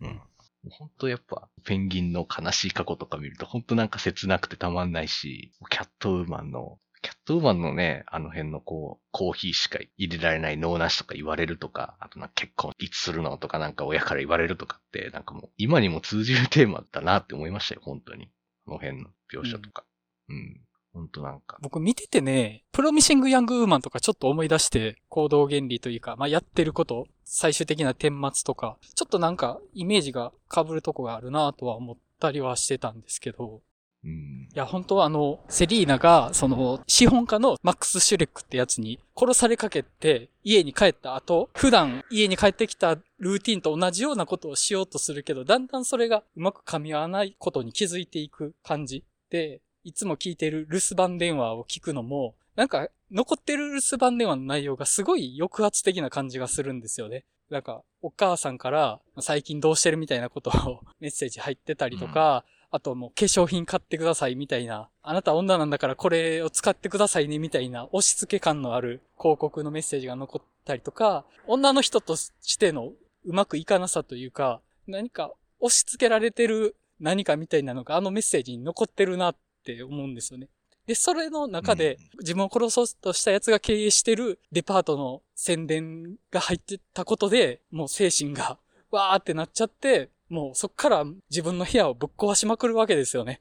[0.00, 0.20] 当うん。
[0.68, 18.30] 本当やっぱ、ペンギンの悲しい過去とか見ると、本当なんか切なくてたまんないし、キャットウーマンの、キャットウーマンのね、あの辺のこう、コーヒーしか入れられない脳なしとか言われるとか、あとなんか結婚いつするのとかなんか親から言われるとかって、なんかもう、今にも通じるテーマだなって思いましたよ、本当に。
[18.66, 19.86] この辺の描写とか。
[20.28, 20.60] うん。
[20.92, 21.58] 本当なんか。
[21.60, 33.60] 僕見ててね、プロミシング・ヤング・ウーマンとかちょっと思い出して、行動原理というか、まあ、やってること、最終的な顛末とか、ちょっとなんかイメージが被るとこがあるなとは思ったりはしてたんですけど、
[34.02, 34.48] うん。
[34.52, 57.24] いや、本当はあの、セリーナが、その、資本家のマックス・シュレックってやつに殺されかけて、家に帰った後、普段家に帰ってきたルーティンと同じようなことをしようとするけど、だんだんそれがうまく噛み合わないことに気づいていく感じで、いつも聞いてる留守番電話を聞くのも、なんか、残ってる留守番電話の内容がすごい抑圧的な感じがするんですよね。
[57.48, 72.92] なんか、お母さんから最近どうしてるみたいなことを メッセージ入ってたりとか、あともう化粧品買ってくださいみたいな、あなた女なんだからこれを使ってくださいねみたいな押し付け感のある広告のメッセージが残ったりとか、女の人としての
[73.24, 80.48] うまくいかなさというか、何か押し付けられてる何かみたいなのがあのメッセージに残ってるなって思うんですよね。
[80.86, 88.58] で、それの中で自分を殺そうとした奴が経営してるデパートの宣伝が入ってたことで、もう精神が
[88.90, 93.40] わーってなっちゃって、もうそっから自分の部屋をぶっ壊しまくるわけですよね。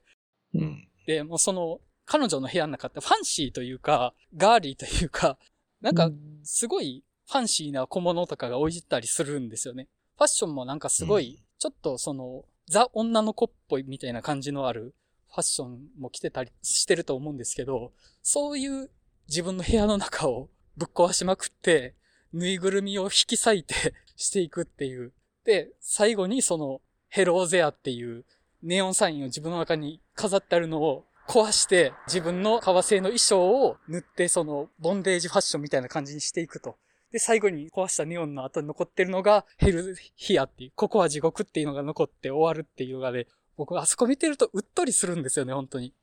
[0.54, 0.88] うん。
[1.08, 5.38] で、もうその、彼女の部屋の中ってファンシーというか、ガーリーというか、
[5.82, 6.12] なんか、
[6.44, 9.88] すごいファンシーな小物とかが置いてたりするんですよね。
[10.18, 14.94] ファッションもなんかすごい、ちょっとその、ザ女の子っぽいみたいな感じのある
[15.30, 18.90] ファッションも着てたりしてると思うんですけど、そういう
[19.28, 21.96] 自分の部屋の中をぶっ壊しまくって、
[22.34, 25.14] ぬいぐるみを引き裂いてしていくっていう。
[25.46, 28.24] で、最後にその、ヘローゼアっていう
[28.62, 36.78] ネオンサインを自分の中に飾ってあるのを壊して自分の革製の衣装を塗ってそのボンデージファッションみたいな感じにしていくと。
[37.12, 43.26] で、最後に壊したネオンの後に残ってるのがヘルヒアっていう、ここは地獄っていうのが残って終わるっていうのがね、
[43.60, 45.94] 僕あそこ見てるとうっとりするんですよね、本当に。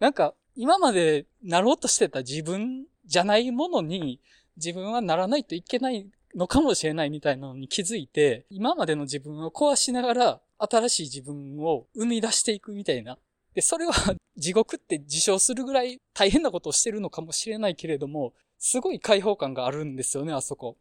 [0.00, 4.20] なんか、今までなろうとしてた自分じゃないものに、
[4.56, 13.16] 自分はならないといけないのかもしれないみたいなのに気づいて、今までの自分を壊しながら、新しい自分を生み出していくみたいな。
[13.54, 13.92] で、それは
[14.36, 20.76] 地獄って自称するぐらい大変なことをしてるのかもしれないけれども、すごい解放感があるんですよね、あそこ。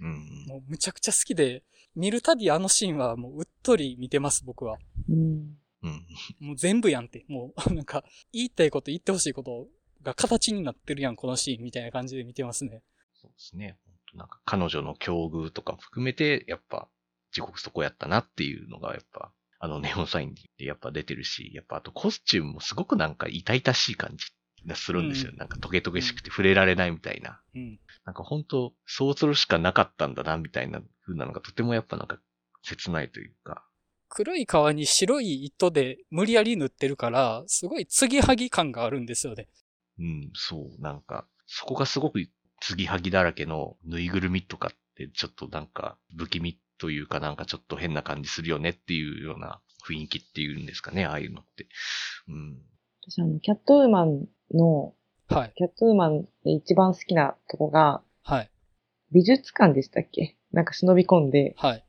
[0.00, 0.46] うん。
[0.48, 1.62] もうむちゃくちゃ好きで、
[1.96, 4.78] 見るたびあのシーンはもううっとり見てます、僕は。
[5.08, 6.06] うんうん。
[6.40, 7.24] もう全部やんって。
[7.28, 9.66] もう、なんか、言いたいこと言ってほしいこと
[10.02, 12.82] が形になってるやん、このシーンみたいな感じで見てますね。
[13.14, 13.78] そうですね。
[14.14, 16.88] なんか彼女の境遇とかも含めて、やっぱ、
[17.32, 24.26] 地獄そこやったなっていうのが、やっぱ、あのネオンサインでやっぱ出てるし、やっぱあとコスチュームもすごくなんか痛々しい感じ
[24.66, 25.30] がするんですよ。
[25.32, 27.40] うんなんかトゲトゲしくて触れられないみたいな。
[27.54, 27.80] うん。
[28.04, 32.18] なんか本当そうするしかなかったんだな、みたいな風なのがとてもやっぱなんか
[32.62, 33.64] 切ないというか。
[34.08, 39.48] 黒い皮に白い糸で無理やり塗ってるから、すごい継ぎはぎ感があるんですよね。
[39.98, 42.20] うん、そう、なんか、そこがすごく
[42.60, 51.66] 継ぎはぎだらけのぬいぐるみとかってちょっとなんか不気味というかなんかちょっと変な感じするよねっていうような雰囲気っていうんですかね、ああいうのって。
[52.28, 52.58] うん。
[53.02, 54.94] 私あの、キャットウーマンの
[55.28, 55.52] はい。
[55.56, 58.50] キャットウーマンで一番好きなとこが、はい。
[59.12, 60.35] 美術館でしたっけ？
[60.52, 61.84] なんか忍び込んで、はい。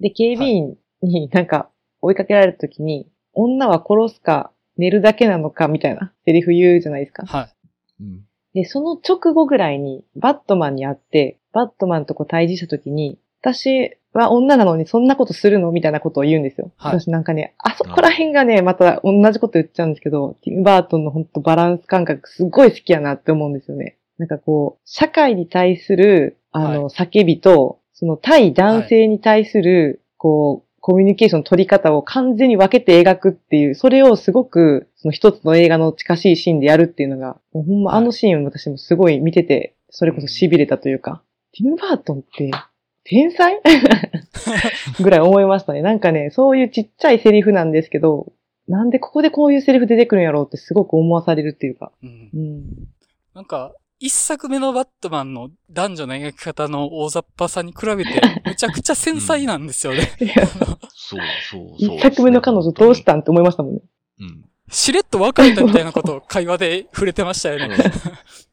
[0.00, 1.70] で、警備員になんか
[2.00, 7.26] 追いかけられた時に、女は殺すか寝るだけなのかみたいなセリフ言うじゃないですか。
[7.26, 8.02] はい。
[8.02, 8.24] うん。
[8.54, 16.72] で、その直後ぐらいにバットマンに会って、バットマンとこう対峙した時に、私は女なのにそんなことするのみたいなことを言うんですよ。
[16.76, 23.96] はい私なんかね、あそこら辺がね、また同じこと言っちゃうんですけど、ティム・バートンの本当バランス感覚すごい好きやなって思うんですよね。
[24.18, 42.50] なんかこう、社会に対する、あの、叫びと、その対男性に対する、こう、コミュニケーションの取り方を完全に分けて描くっていう、それをすごく、その一つの映画の近しいシーンでやるっていうのが、もうほんまはいあのシーン私もすごい見てて、それこそ痺れたというか、ティム・バートンって、
[43.04, 43.60] 天才？
[45.02, 45.82] ぐらい思いましたね。
[45.82, 48.32] なんかね、そういうちっちゃいセリフなんですけど、
[48.66, 51.92] なんでここでこういうセリフ出てくるんやろうってすごく思わされるっていうか。
[52.02, 52.38] うんう。
[52.38, 52.64] ん。
[53.34, 60.10] なんか、一作目のバットマンの男女の描き方の大雑把さに比べて、 むちゃくちゃ繊細なんですよね。
[60.88, 61.96] そうそうそう。
[61.96, 63.80] 一作目の彼女どうしたんって思いましたもんね。
[64.20, 64.44] うん。
[64.70, 67.76] しれっと別れたみたいなことを会話で触れてましたよね。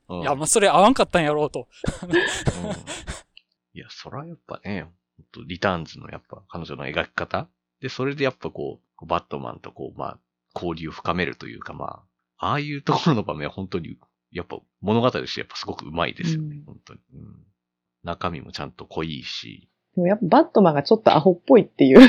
[0.10, 1.68] うん いや、まあ、それ合わんかったんやろうと。
[2.04, 2.12] うん
[3.74, 4.90] いや、そらやっぱね、
[5.46, 7.48] リターンズのやっぱ彼女の描き方
[7.80, 10.20] で、それでやっぱこう、バットマンとこう、まあ、
[10.56, 12.04] 交流を深めるというか、ま
[12.38, 13.98] あ、ああいうところの場面は本当に、
[14.32, 17.36] やっぱ物語としてやっぱすごくうまいですよね、うん本当に、うん。
[18.04, 22.00] 中身もちゃんと濃いし、でもやっぱバットマンがちょっとアホっぽいっていう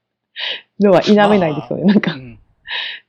[0.80, 1.84] のは否めないですよね。
[1.84, 2.38] なんかう、ん。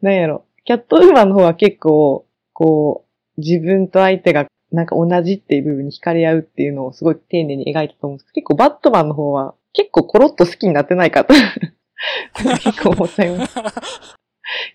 [0.01, 0.45] なんやろ。
[0.65, 3.05] キャットウーマンの方は結構、こ
[3.37, 11.33] う、自分と相手がなんか同じっていう部分に惹かれ合うっていうのをすごい丁寧に描いたと思うんですけど、結構バットマンの方は結構コロッと好きになってないかと。
[12.63, 13.57] 結構思っちゃいます。
[13.57, 13.61] い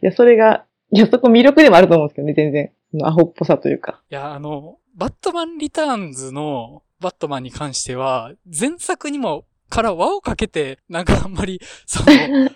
[0.06, 2.70] や、それが、いや、そこ魅力でもあると思うんですけどね、全然。
[3.04, 4.02] アホっぽさというか。
[4.10, 12.06] いや、あの、バットマンリターンズのバットマンに関しては、前作にもから輪をかけて、なんかあんまり、その、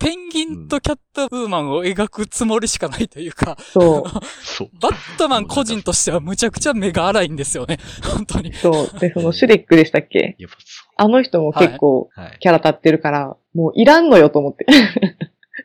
[0.00, 4.68] ペンギンとキャットウーマンを描くつもりしかないというか、そう、そう。
[4.80, 7.78] バットマン個人としてはむちゃくちゃ目が荒いんですよね。
[8.14, 8.54] 本当に。
[8.54, 8.98] そう。
[9.00, 10.36] で、そのシュレックでしたっけ？
[10.38, 12.08] やっぱそあの人も結構。
[12.38, 14.66] キャラ立ってるから、もういらんのよと思って。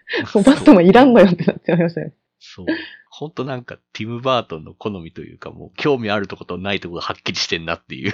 [0.34, 2.14] もうバットマンいらんのよってなっちゃいましたね。
[2.40, 2.66] そう。
[3.10, 8.14] ほんとなんか、ティム・バートンの好みというか、もう興味あるとことないとこがはっきりしてんなっていう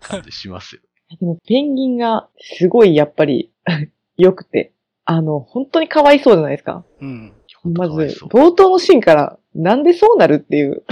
[0.00, 0.82] 感じしますよ。
[1.18, 3.50] でもペンギンがすごいやっぱり
[4.16, 4.72] 良くて、
[5.04, 6.84] あの、本当にかわいそうじゃないですか。
[7.00, 7.32] うん。
[7.64, 10.84] まず冒頭のシーンから、なんでそうなるっていう。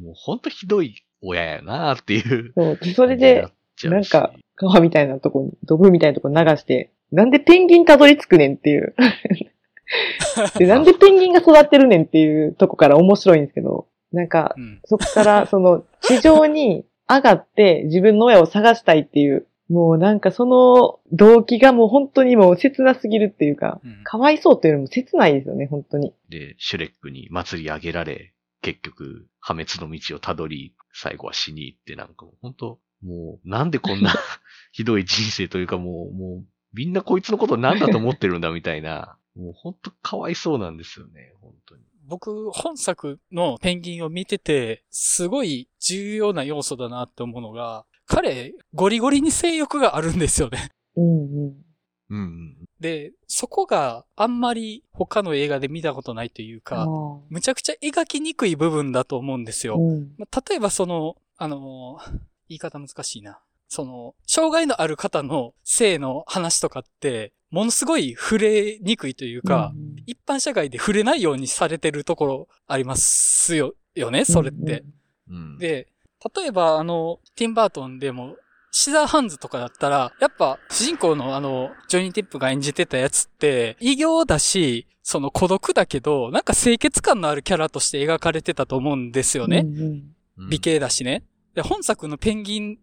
[0.00, 2.52] もうほんとひどい親やなっていう。
[2.56, 3.48] そうでそれで、、
[3.84, 8.94] なんか、川みたいなとこに、ドブみたいなとこに流して、なんでペンギンたどり着くねんっていう。
[10.58, 14.80] でなんでペンギンが育ってるねんっていうとこから面白いんですけど、なんか、うん。
[14.84, 26.12] そこから、 その、地上に上がって自分の親を探したいっていう、もうなんかその動機がもう本当にもう切なすぎるっていうか、うんかわいそうっていうよりも切ないですよね、本当に。
[26.28, 34.12] で、シュレックに祭り上げられ、結局、破滅の道をたどり、最後は死に行って、なんかもう本当もう、なんでこんな
[34.72, 41.82] ひどい人生というかもう、もう、みんなこいつのことなんだと思ってるんだみたいな、 もう本当かわいそうなんですよね、本当に。
[42.06, 50.70] 僕、本作のペンギンを見てて、すごい重要な要素だなって思うのが、彼、ゴリゴリに性欲があるんですよね。
[50.96, 51.64] うんうん。
[52.08, 52.56] うんうん。
[52.80, 59.76] で、そこがあんまり他の映画で見たことないというあか、ーむちゃくちゃ描きにくい部分だと思うんですよ。
[59.78, 60.14] うん。
[60.18, 63.38] まあ例えばその、あのー言い方難しいな。
[63.70, 74.82] その、障害のある方の性の話とかって、ものすごい触れにくいというか、うん一般社会で触れないようにされてるところありますよ、よね、それって。。
[75.28, 75.86] うん、で、
[76.34, 78.36] 例えばあの、ティンバートンでも、
[78.72, 89.60] シザーハンズとかだったら、やっぱ主人公のあの、ジョニー・ティップが演じてたやつって、異形だし、その孤独だけど、なんか清潔感のあるキャラとして描かれてたと思うんですよね。
[89.64, 91.22] うんうんうん美形だしね。
[91.54, 92.78] で、本作のペンギン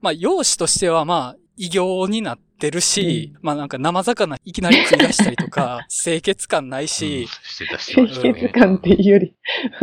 [0.00, 6.88] まあ、容姿としてはまあ、異形になってるし、まあなんか生魚いきなり食い出したりとか、 清潔感ないうん。
[6.88, 9.34] し、してたし、清潔感っていうより。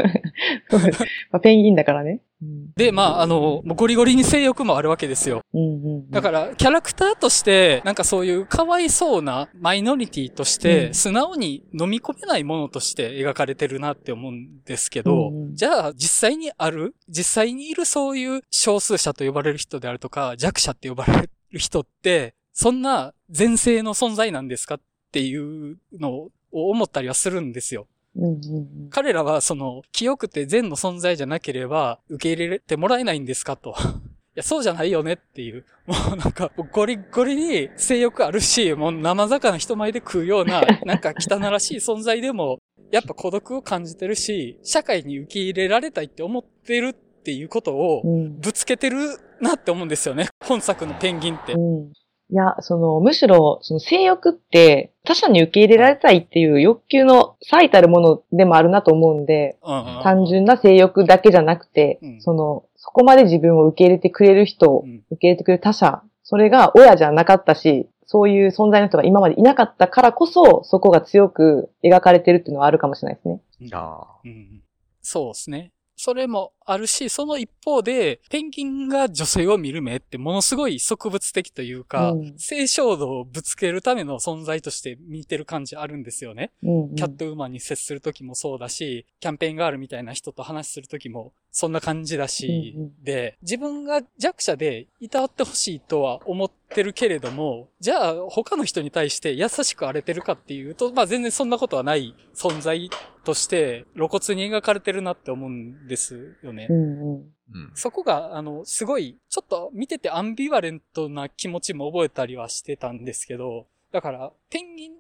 [0.69, 1.03] そうです。
[1.31, 2.21] まあ、ペンギンだからね。
[2.41, 5.41] うんで、まああの、ゴリゴリに性欲もあるわけですよ。
[5.53, 5.65] うんう
[6.07, 6.09] ん。
[6.09, 27.87] だから、キャラクターとして、なんかそういうかわいそうなマイノリティとして、うん素直に飲み込めないものとして描かれてるなって思うんですけど、うんうんじゃあ実際にある、実際にいるそういう少数者と呼ばれる人であるとか、弱者って呼ばれる人って、そんな前世の存在なんですかっていうのを思ったりはするんですよ。
[28.15, 28.89] うんうんうん。
[28.89, 33.75] 彼らはその、清くて善の存在じゃなければ受け入れてもらえないんですかと。
[34.35, 35.65] いや、そうじゃないよねっていう。
[35.85, 42.59] もうなんか、ゴリゴリに性欲あるし、もう生魚人前で食うような、 なんか汚らしい存在でも、
[42.91, 48.97] やっぱ孤独を感じてるし、社会に受け入れられたいって思ってるっていうことをうんぶつけてる
[49.41, 50.29] なって思うんですよね。
[50.43, 51.53] 本作のペンギンって。
[51.53, 51.93] うん。
[52.31, 59.57] いや、その、むしろ、その性欲って他者に受け入れられたいっていう欲求の最たるものでもあるなと思うんで、
[60.03, 73.41] 単純な性欲だけじゃなくて、うんその、そこまで自分を受け入れてくれる人、うん受け入れてくれる他者、それが親じゃなかったし、そういう存在の人が今までいなかったからこそ、そこが強く描かれてるっていうのはあるかもしれないですね。
[73.73, 74.19] ああ。
[74.23, 74.61] うん
[75.01, 75.71] そうですね。
[76.01, 86.53] それもあるし、その一方で、ペンギンが女性を見る目ってものすごい植物的というか、うん性衝動をぶつけるための存在として見てる感じあるんですよね。
[86.63, 86.95] うん、うん。
[86.95, 102.89] キャットウーマンに接するときもそうだし、キャンペーンガールみたいな人と話するときもそんな感じだし、うんうんで、自分が弱者でいたわってほしいとは思ってるけれども、じゃあ他の人に対して優しく荒れてるかっていうと、まあ全然そんなことはない存在
[103.23, 106.67] として露骨に描かれてるなって思うんですよね。
[106.69, 107.33] うんうん。
[107.51, 107.71] うん。
[107.73, 114.91] そこが、あの、すごい、ちょっと見ててアンビバレントな気持ちも覚えたりはしてたんですけど、だから、ペンギン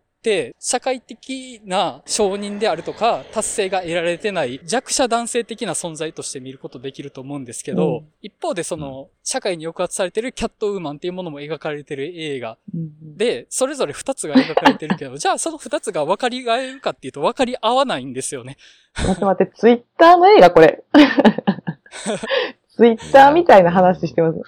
[0.59, 12.57] 社会的な承認であるとか、達成が得られてない弱者男性的な存在として見ることできると思うんですけど、うん一方でその、社会に抑圧されてるキャットウーマンっていうものも描かれてる映画
[13.01, 18.57] で、それぞれ二つが描かれてるけど、 じゃあその二つが分かり合えるかっていうと分かり合わないんですよね。
[18.95, 20.83] 待って待って、ツイッターの映画これ。
[22.75, 24.39] ツイッターみたいな話してます。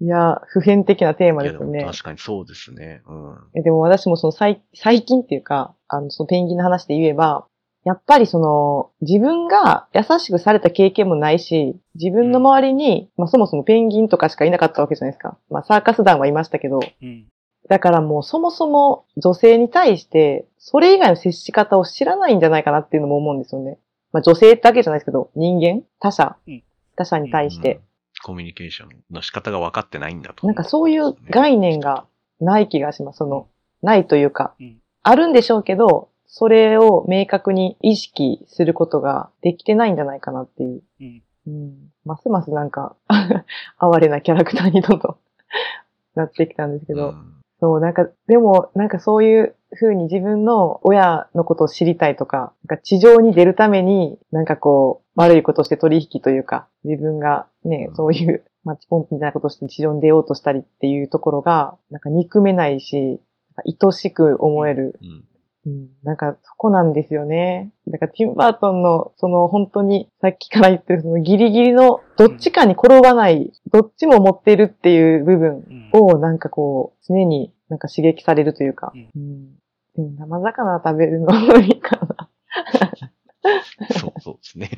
[0.00, 1.84] いや、普遍的なテーマですよね。
[1.84, 3.02] 確かにそうですね。
[3.06, 3.38] うん。
[3.54, 7.46] えでも私もその最最近っていうか、あの、そのペンギンの話で言えば、
[7.84, 15.38] やっぱりその、自分が優しくされた経験もないし、自分の周りに、まあそもそもペンギンとかしかいなかったわけじゃないですか。
[15.50, 17.26] まあサーカス団はいましたけど、うん。
[17.68, 23.78] だからもうそもそも女性に対して、それ以外の接し方を知らないんじゃないかなっていうのも思うんですよね。
[24.12, 25.84] まあ女性だけじゃないですけど、人間？
[26.00, 26.62] 他者、うん
[26.96, 27.80] 他者に対して、うん
[28.22, 30.46] コミュニケーションの仕方が分かってないんだと。
[30.46, 32.06] なんかそういう概念が
[32.40, 33.18] ない気がします。
[33.18, 33.48] その、
[33.82, 40.82] ないというか、うんあるんでしょうけど、それを明確に意識することができてないんじゃないかなっていう。
[41.00, 41.22] うん。
[41.46, 41.74] うん。
[42.04, 42.96] ますますなんか、
[43.78, 45.16] 哀れなキャラクターにどんどん
[46.18, 63.20] なってきたんですけど、うんそう、なんか、でも、なんかそういう風に自分の親のことを知りたいとか、なんか地上に出るために、なんかこう、悪いことをして取引というか、自分がねう、んそういうマッチポンプみたいなことをして地上に出ようとしたりっていうところが、なんか憎めないし、
[63.56, 64.98] 愛しく思える。
[65.02, 65.24] うん
[65.66, 67.72] うん、なんかそこなんですよね。
[67.88, 76.00] だからティム・バートンの、その本当にさっきから言ってるそのギリギリのどっちかに転ばない、どっちも持っているっていう部分うん。
[76.00, 78.92] をなんかこう、常になんか刺激されるというか。
[78.94, 79.56] うんうん
[79.96, 82.30] でも生魚食べるの無理かな。
[83.98, 84.70] そうそうですね。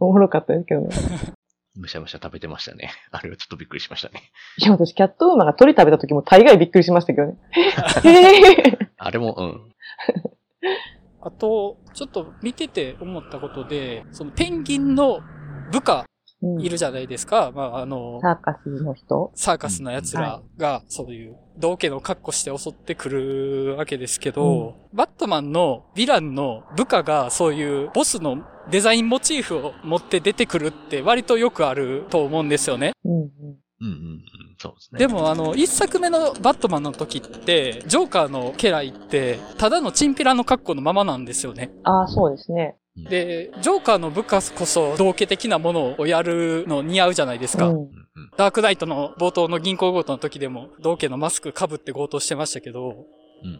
[0.00, 0.88] おもろかったですけどね。
[1.74, 2.90] むしゃむしゃ食べてましたね。
[3.10, 4.30] あれはちょっとびっくりしましたね。
[4.58, 7.38] いや、私キャットウーマンが鳥食べた時も大概びっくりしましたけどね。
[7.56, 7.70] え
[8.84, 9.72] ーあれも、うん。
[11.22, 15.20] あと、ちょっと見てて思ったことで、そのペンギンの
[15.70, 16.11] 部下うん
[16.60, 17.52] いるじゃないですか。
[17.54, 19.32] まあ、あの、サーカスの人？
[19.34, 32.92] サーカスの奴らが、そういう、道家の格好して襲ってくるわけですけど、バットマンのヴィランの部下がそういうボスのデザインモチーフを持って出てくるって割とよくあると思うんですよね。
[33.04, 33.22] うんうん。
[33.22, 33.28] うん
[33.80, 34.22] うんうん。
[34.58, 34.98] そうですね。
[34.98, 41.70] でもあの、一作目のバットマンの時って、ジョーカーの家来って、ただのチンピラの格好のままなんですよね。
[41.82, 42.76] ああ、そうですね。
[42.96, 47.68] で、ジョーカーの部下こそ道家的なものをやるの似合うじゃないですか。
[47.68, 47.90] うん。
[48.36, 53.06] ダークナイトの冒頭の銀行強盗の時でも、道家のマスク被って強盗してましたけど、うん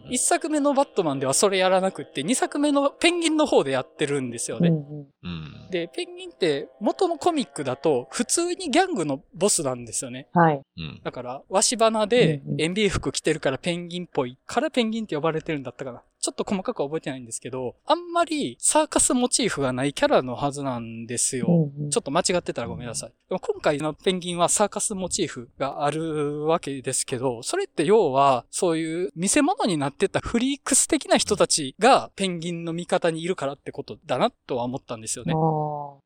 [0.09, 4.69] 一作目のバットマンではそれやらなくって、二作目のペンギンの方でやってるんですよね。
[4.69, 10.27] うんで、ペンギンって元のコミックだと普通にギャングのボスなんですよね。
[10.33, 10.61] はい。
[10.77, 16.01] うんだから、わし花でうんうんエンビー服着てるからペンギンっぽいからペンギンって呼ばれてるんだったかな。
[16.23, 21.47] ちょっと細かくは覚えてないんですけど、あんまりサーカスモチーフがないキャラのはずなんですよ。
[21.49, 23.09] うんうんちょっと間違ってたらごめんなさい。
[23.27, 35.33] でも今回のペンギンはサーカスモチーフがあるわけですけど、それって要は、そういう見せ物になってたフリークス的な人たちがペンギンの味方にいるからってことだなとは思ったんですよね。
[35.33, 35.37] あ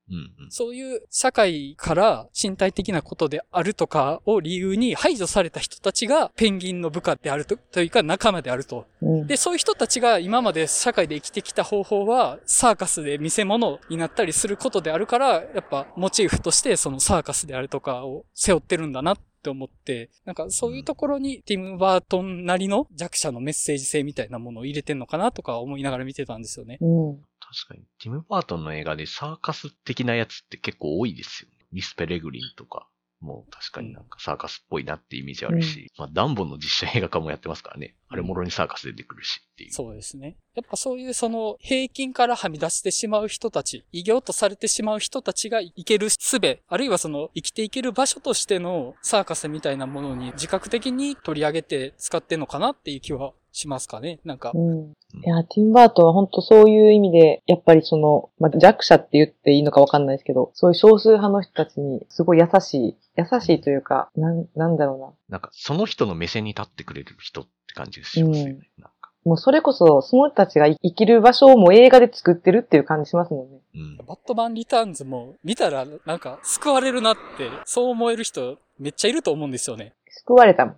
[0.09, 8.85] うんうんそういう社会から身体的なことであるとかを理由に排除された人たちがペンギンの部下であるとというか仲間であると。
[9.03, 26.77] ーうんで、そういう人たちがが今まで社会で生きてきた方法は、サーカスで見せ物になったりすることであるから、やっぱモチーフとしてそのサーカスであるとかを背負ってるんだなって思って、なんかそういうところにティム・バートンなりの弱者のメッセージ性みたいなものを入れてんのかなとか思いながら見てたんですよね。
[26.81, 27.17] うん。
[27.39, 31.55] 確かに、ティム・バートンの映画でサーカス的なやつって結構多いですよね。
[31.71, 32.87] ミス・ペレグリンとか。
[33.20, 37.95] もう確かになんかサーカスっぽいなってイメージあるし、まあダンボンの実写映画化もやってますからね。
[38.09, 39.72] あれもろにサーカス出てくるしっていう。
[39.72, 40.38] そうですね。
[40.55, 54.19] やっぱそういうその平均からはみ出してしまう人たち、異形とされてしまう人たちが生ける術、あるいはその生きていける場所としてのサーカスみたいなものに自覚的に取り上げて使ってんのかなっていう気はしますかね？
[54.23, 54.93] なんかう、ん。
[55.23, 68.51] いや、ティム・バートンは本当そういう意味で、やっぱりその、まあ、弱者って言っていいのかわかんないですけど、そういう少数派の人たちにすごい優しい、優しいというか、なん、なんだろなんかその人の目線に立ってくれる人って感じがしますよね。
[68.51, 69.31] うんなんかうな。
[69.31, 73.59] もうそれこそ、その人たちが生きる場所をもう映画で作ってるっていう感じしますもんね。
[73.75, 73.97] うん。
[74.05, 79.93] バットマンリターンズも見たらなんか救われるなって、そう思える人めっちゃいると思うんですよね。
[80.09, 80.77] 救われたもん。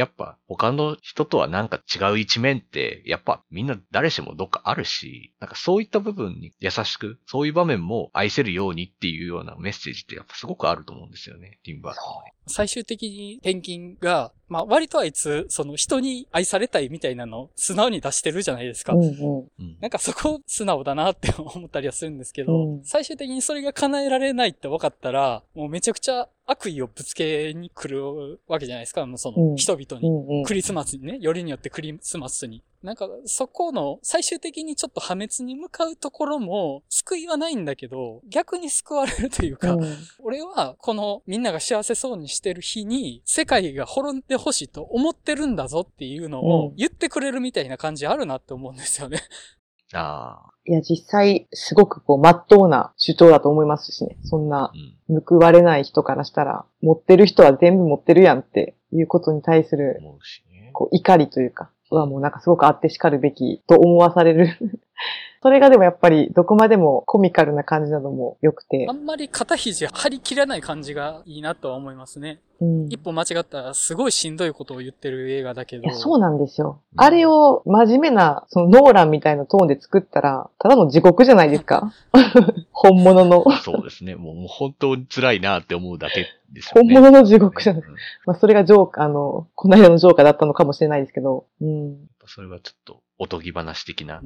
[0.00, 12.32] うんやっぱ他の人とはなんか違う一面って、やっぱみんな誰しもどっかあるし、なんかそういった部分に優しく、そういう場面も愛せるようにっていうようなメッセージってやっぱすごくあると思うんですよね、ティンバートンはね。
[12.46, 18.94] 最終的にペンギンが、まあ割とあいつ、その人に愛されたいみたいなのを素直に出してるじゃないですか。
[18.94, 19.10] うんうん。
[19.10, 30.44] うんなんかそこ素直だなって思ったりはするんですけど、うん最終的にそれが叶えられないって分かったら、もうめちゃくちゃ悪意をぶつけに来るわけじゃないですか、もうそのうん人々に。
[30.44, 32.64] クリスマスにね、よりによってクリスマスに。
[32.82, 49.20] なんか、そこの、最終的にちょっと破滅に向かうところも、救いはないんだけど、逆に救われるというか、うん俺は、このみんなが幸せそうにしてる日に、世界が滅んでほしいと思ってるんだぞっていうのうんを言ってくれるみたいな感じあるなって思うんですよね。
[49.94, 54.16] ああ、いや、実際、すごくこう、まっとうな主張だと思いますしね。
[54.22, 54.72] そんな
[55.08, 55.22] う、ん。
[55.22, 60.00] 報われない人からしたら、持ってる人は全部持ってるやんっていうことに対する。
[60.72, 64.56] こう、怒りというか、はもうなんかすごくあって叱るべきと思わされる。
[65.42, 68.92] それがでもやっぱりどこまでもコミカルな感じなのも良くてあ。
[68.92, 72.40] んまり肩肘張り切らない感じがいいなとは思いますね。
[72.60, 72.86] うん。
[72.88, 75.82] 一歩間違ったらすごいしんどいことを言ってる映画だけど。
[75.82, 76.80] いや、そうなんですよ。
[76.94, 81.92] うんあれを真面目な、そのノーランみたいなトーンで作ったら、ただの地獄じゃないですか
[82.72, 83.44] 本物の。
[83.62, 84.16] そうですね。
[84.16, 86.94] もうもう本当に辛いなって思うだけですよ本ね。
[86.94, 87.82] 物の地獄じゃない。
[87.82, 87.94] うん
[88.26, 91.46] まあ、それがジョーカー、あの、この間のジョーカーだったのかもしれないですけど。
[91.60, 91.96] うん。
[92.26, 94.20] それはちょっとおとぎ話的な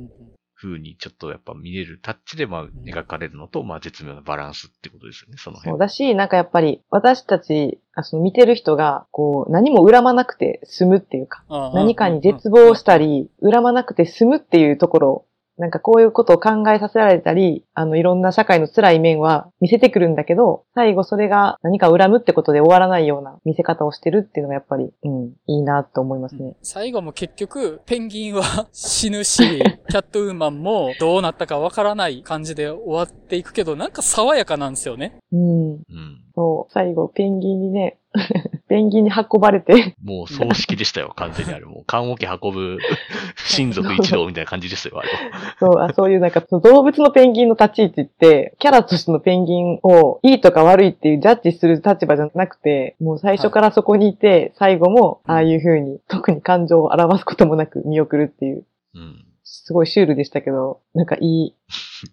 [0.65, 5.79] 風にちょっとやっぱ見れるタッチでまあ描かれるのと、まあ絶妙なバランスってことですよね、そのそう辺。
[5.79, 11.45] だし、なんかやっぱり、私たち、あその見てる人が、こう、何も恨まなくて済むっていうか、
[11.75, 15.27] 何かに絶望したり、恨まなくて済むっていうところ、
[15.57, 26.57] なんかこういうことを考えさせられたり、あの、いろんな社会の辛い面は見せてくるんだけど、最後それが何か恨むってことで終わらないような見せ方をしてるっていうのがやっぱり、うん、いいなと思いますね。
[26.63, 28.43] 最後も結局、ペンギンは
[28.73, 29.43] 死ぬし、
[29.89, 35.19] キャットウーマンもどうなったかわからない感じで終わっていくけど、なんか爽やかなんですよね。
[35.33, 35.73] うん。
[35.73, 35.81] うん。
[36.35, 37.99] そう、最後ペンギンにね、
[38.69, 41.65] ペンギンに運ばれて、もう葬式でしたよ、 完全にあれ。
[41.65, 42.79] もう、棺桶運ぶ
[43.49, 45.57] 親族一同みたいな感じですよ、あれは。
[45.59, 59.25] そう、あそういうなんか、その動物のペンギンの立ち位置って、キャラとしてのペンギンをいいとか悪いっていうジャッジする立場じゃなくて、もう最初からそこにいて、最後もああいう風に特に感情を表すこともなく見送るっていう、うん。
[59.43, 61.55] すごいシュールでしたけど、なんかいい、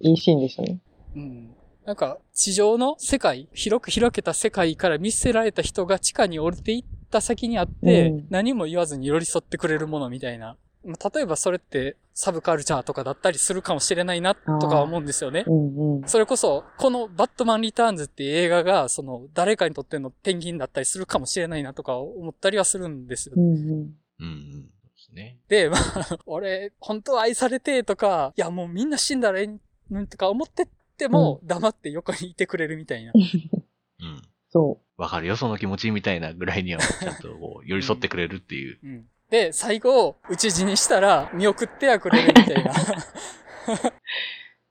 [0.02, 0.80] いいシーンでしたね。
[1.16, 1.56] うん。
[1.92, 10.56] なんか、地上の世界、広く開けた世界から見せられた人が地下に降りていった先にあって、うん何も言わずに寄り添ってくれるものみたいな。
[10.86, 15.52] まあ例えばそれってサブカルチャーとかだったりするかもしれないなとかは思うんですよねう。
[15.52, 16.08] んうん。
[16.08, 23.46] それこそ、このバットマンリターンズっていう映画が、その、誰かにとってのペンギンだったりするかもしれないなとか思ったりはするんですようね。
[23.46, 23.96] んうん。
[24.20, 24.70] うん、
[25.14, 25.40] ね。
[25.50, 30.68] で、まあ、俺、本当は愛されてとか、いやもうみんな死んだらええとか思って
[31.06, 33.12] っても、黙って横にいてくれるみたいな。
[33.16, 34.22] うん。
[34.50, 38.80] そわかるよ、その気持ちみたいなぐらいには、ちゃんとこう寄り添ってくれるっていう。
[38.84, 39.06] うん。
[39.30, 42.72] で、最後、討ち死にしたら、見送ってはくれるみたいな。
[42.72, 42.76] う。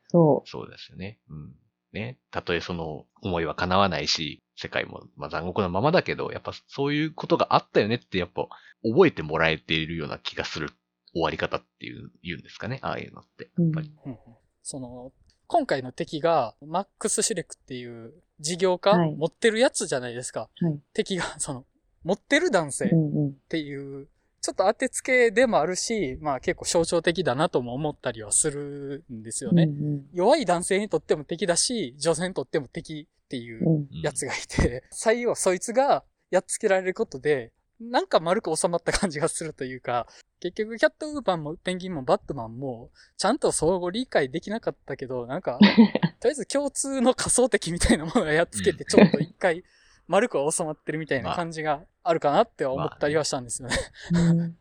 [0.08, 1.18] そそうですよね。
[1.30, 1.54] うん。
[1.92, 2.18] ね。
[2.30, 8.46] たとえその思いは叶わないし、世界もまあ残酷なままだけど、やっぱそういうことがあったよねってやっぱ
[8.82, 10.70] 覚えてもらえているような気がする
[11.12, 12.78] 終わり方っていう、言うんですかね。
[12.82, 13.50] ああいうのって。
[13.56, 13.62] う。
[13.62, 13.92] うんやっぱり。
[14.06, 14.18] うん
[14.62, 15.12] その、
[15.52, 20.48] 今回の敵が、マックス・シュレクっていう事業家、はい持ってるやつじゃないですか。
[20.60, 20.78] はい。
[20.94, 21.66] 敵が、 その、
[22.04, 23.34] 持ってる男性っうんうん。
[23.48, 24.06] ていう
[24.40, 29.64] ちょっと当てつけでもあるし、まあ結構象徴的だなとも思ったりはするんですよね。
[29.64, 40.06] うんうん弱い男性にとっても敵だし、女性にとっても敵っていううんうんやつがいて、最後そいつがやっつけられることで、なんか丸く収まった感じがするというか、
[40.40, 45.80] 結局キャットウーパンもペンギンもバットマンも、ちゃんと相互理解できなかったけど、なんか、 とり
[46.24, 49.64] あえず共通の仮想敵みたいなものがやっつけて、ちょっと一回
[50.06, 53.76] 丸くは収まってるみたいな感じがあるかなって思ったりはしたんですよね。
[54.12, 54.56] うん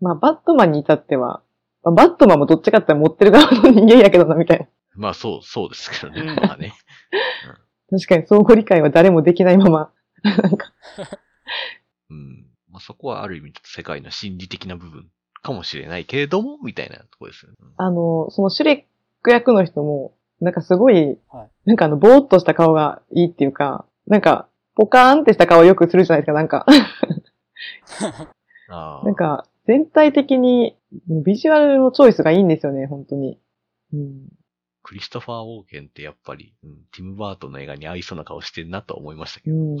[0.00, 1.42] まあ、バットマンに至っては、
[1.82, 4.66] まあバットマンもどっちかって言ったら持ってる側の人間やけどな、みたいな。
[4.94, 6.20] まあそう、そうですけどね。
[6.20, 6.74] うんまあね。
[7.90, 9.92] 確かに相互理解は誰もできないまま。
[10.22, 10.72] なんか、
[12.10, 12.45] うん。
[12.76, 15.06] まあそこはある意味世界の心理的な部分
[15.42, 17.56] かもしれないけれども、みたいなところですよね。
[17.78, 20.12] あの、そのシュレック役の人も、
[20.42, 26.66] なんかすごい、はいなんかあの、ぼーっとした顔がいいっていうか、なんか、ポカーンってした顔をよくするじゃないですか、なんか。
[28.68, 30.76] なんか、全体的に、
[31.08, 33.40] ビジュアルのチョイスがいいんですよね、本当に。
[33.94, 34.28] うん。
[34.82, 39.56] クリストファー・ウォーケンってやっぱり、うん、ティム・バートンの映画に合いそうな顔してるなと思いましたけど。
[39.56, 39.76] うん。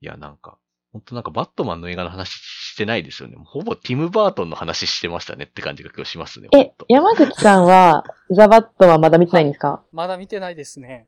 [0.00, 0.58] や、なんか、
[0.92, 3.36] 本当なんかバットマンの映画の話してないですよね。
[3.44, 6.48] ほぼティム・バートンの話してましたねって感じが今日しますね。
[6.52, 9.82] えと、山崎さんは、ザ・バットはまだ見てないんですか？
[9.90, 11.06] まだ見てないですね。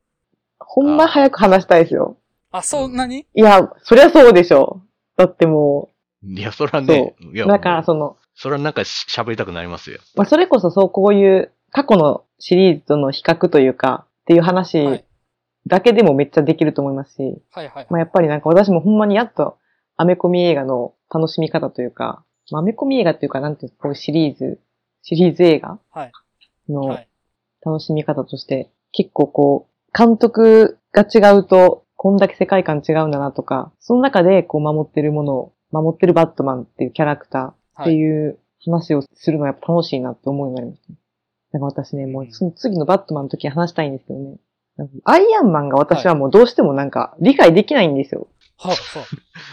[0.58, 2.16] ほんま早く話したいですよ。
[2.50, 3.26] あ、そんなに？
[3.34, 4.80] いや、そりゃそうでしょ。
[5.16, 5.90] だっても
[6.22, 9.98] いや、そらね、いや、う、だからその、そらなんかし喋りたくなりますよ。
[10.16, 15.04] まあ、それこそそう、こういう過去のシリーズとの比較というか、っていうは話い。
[15.66, 17.86] だけでもめっちゃできると思いますし、はいはい。
[17.90, 19.58] まあ、やっぱりなんか私もほんまにやっと
[19.96, 24.60] アメコミ映画の楽しみ方というか、まあ、アメコミ映画っていうか、なんていうか、こういうシリーズ、
[25.02, 26.12] シリーズ映画はい。
[26.68, 27.08] のはい。
[27.64, 37.94] 楽しみ方として、結構こう、監督が違うと、こんだけ世界観違うんだなとか、その中でこう守ってるものを、守ってるバットマンっていうキャラクターってはい。
[37.94, 40.98] いう話をするのはやっぱ楽しいなって思うようになりましたね。
[41.52, 44.36] なんか私ね、もうその次のバットマンの時に話したいんですけどね。
[45.04, 48.26] アイアンマンが私はもうどうしてもなんか理解できないんですよ。
[48.56, 48.70] は、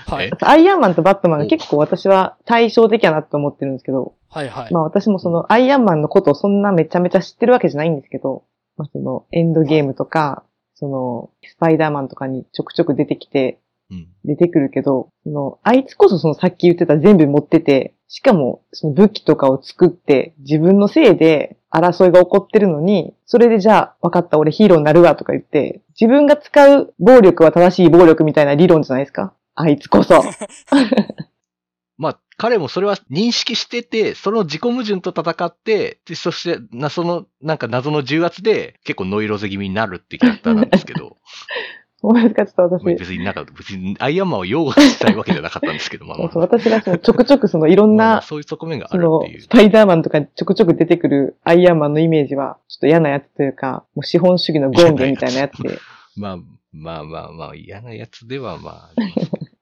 [0.07, 0.31] は、はいえ？
[0.41, 4.73] アイアンマンとバットマンが結構私は対照的やなって思ってるんですけど、はいはい。
[4.73, 8.45] まあ私もそのアイアンマンのことをそんなめちゃめちゃ知ってるわけじゃないんですけど、
[8.77, 10.43] まあそのエンドゲームとか、
[10.75, 14.07] そのスパイダーマンとかにちょくちょく出てきて、うん。
[14.23, 29.33] 出てくるけど、その、あいつこそそのさっき言ってた全部持ってて、しかもその武器とかを作って自分のせいで争いが起こってるのに、それでじゃあ分かった俺ヒーローになるわとか言って、自分が使う暴力は正しい暴力みたいな理論じゃないですか？
[29.55, 30.21] あいつこそ。
[31.97, 41.17] まあ、彼もそれは認識してて、その自己矛盾と戦って、でそして、な、その、なんか謎の重圧で結構ノイローゼ気味になるってキャラクターなんですけど、
[42.01, 49.47] ごめんなさい、ちょっと私、別になんか、別にアイアンマンを擁護したいわけじゃなかったんですけど、まあまあそう私がそのちょくちょくそのいろんな、そういう側面があそのるっていうス。
[49.47, 55.77] パイダーマンとかちょくちょく出てくるアイアンマンのイメージは、ちょっと嫌なやつというか、もう資本主義のゴンゲみたいなやつで、
[56.17, 56.37] まあ、
[56.73, 58.89] まあまあまあ、嫌なやつではまあ、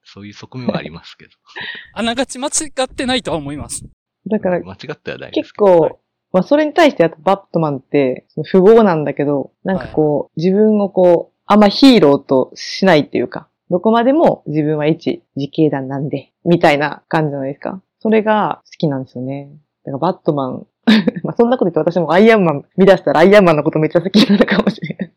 [0.04, 1.30] そういう側面はありますけど。
[1.94, 2.50] あながち間違
[2.82, 3.84] ってないとは思います。
[4.28, 6.00] だから間違ってはないです結構、
[6.32, 17.82] まあそれに対してやっぱバットマンって、その富豪なんだけど、なんかこう、自分をこう、あんまヒーローとしないっていうか、どこまでも自分は一自警団なんで、みたいな感じじゃないですか。
[17.98, 19.50] それが好きなんですよね。
[19.84, 20.66] だからバットマン、
[21.24, 25.12] まあそんなこと言って私もアイアンマン見出したらアイアンマンのことめっちゃ好きになるかもしれない。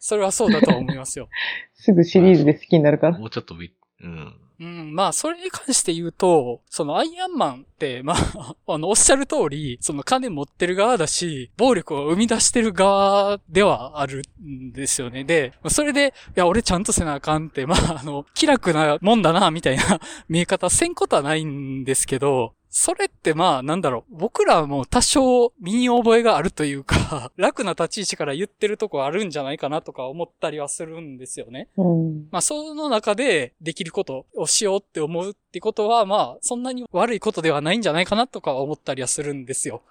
[0.00, 1.28] それはそうだと思いますよ。
[1.72, 3.18] すぐシリーズで好きになるから。
[3.18, 3.70] もうちょっとみ、
[4.02, 4.34] うん。
[4.60, 15.22] うん、まあ、それに関して言うと、そのアイアンマンって、まあ、 あの、おっしゃる通り、その金持ってる側だし、暴力を生み出してる側ではあるんですよね。
[15.22, 24.16] で、それで、いや、俺ちゃんとせなあかんって、まあ、あの、気楽なもんだな、みたいな見え方せんことはないんですけど、それってまあ、なんだろう。
[24.16, 31.70] 僕らも多少身に覚えがあるというか、 楽な立ち位置から言ってるとこあるんじゃないかなとか思ったりはするんですよね。
[31.76, 32.28] うん。
[32.30, 39.82] まあ、その中でできることをしようって思うってことは、まあ、そんなに悪いことではないんじゃないかなとか思ったりはするんですよ。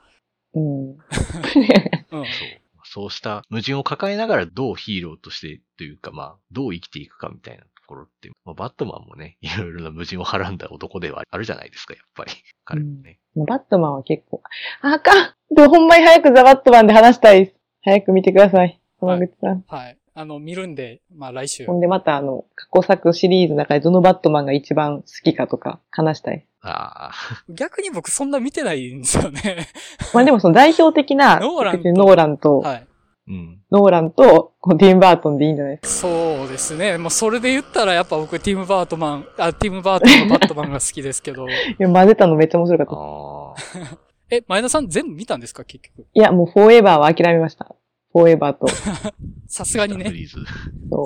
[0.54, 0.90] うん。
[0.92, 0.98] うん。
[0.98, 2.24] そう。
[2.90, 12.32] そうした矛盾を抱えながらどうヒーローとしてというか、まあ、どう生きていくかみたいなところって、まあ、バットマンもね、 いろいろな矛盾をはらんだ男ではあるじゃないですか、やっぱり。
[12.66, 13.20] 彼もね。
[13.36, 14.42] バットマンは結構、
[14.82, 17.56] ああかんでもほんまに早くザ・バットマンで話したいです。
[17.84, 18.80] 早く見てください。
[19.00, 19.64] 浜口さん。
[19.68, 19.98] はい。
[20.20, 21.74] あの、見るんで、まあ来週ほ。
[21.74, 26.44] んでまたあの、過去作シリーズの中でどのバットマンが一番好きかとか話したい。
[26.62, 27.14] ああ、
[27.50, 29.68] 逆に僕そんな見てないんですよね。
[30.16, 32.88] まあでもその代表的な、 ノーランとノーランと、はい。
[33.28, 33.60] うん。
[33.72, 36.08] ノーランとティム・バートンでいいんじゃないですか。
[36.08, 36.98] そうですね。
[36.98, 41.48] もうそれで言ったらやっぱ僕ティム・バートマン、あ、ティム・バートンのバットマンが好きですけど。
[41.50, 43.98] いや、混ぜたのめっちゃ面白かった。
[44.36, 46.08] え、前田さん全部見たんですか結局？
[46.14, 47.76] いや、もうフォーエバーは諦めました。
[48.14, 48.68] フォーエバーと。
[49.48, 50.12] さすがにね。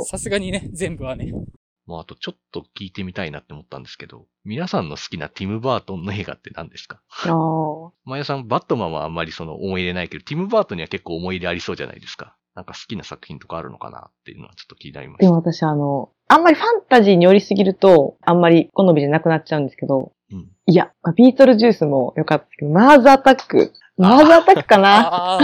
[0.05, 1.33] さすがにね、全部はね。
[1.91, 7.01] まあ、あとちょっと聞いてみたいなって思ったんですけど、皆さんの好きなティム・バートンの映画って何ですか？
[7.25, 7.91] ああ。
[8.05, 12.35] 前田さん、バットマンはあんまりその思い入れないけど、ティム・バートンには結構思い入れありそうじゃないですか？
[12.55, 15.25] なんか好きな作品とかあるのかなっていうのはちょっと気になりました。
[15.25, 20.49] でも私あの、あんまりファンタジーに寄りすぎると、あんまり好みじゃなくなっちゃうんですけど、うん。
[20.65, 23.73] いや、まあビートルジュースも良かったですけど、マーズアタック。
[23.97, 25.39] マーズアタックかな？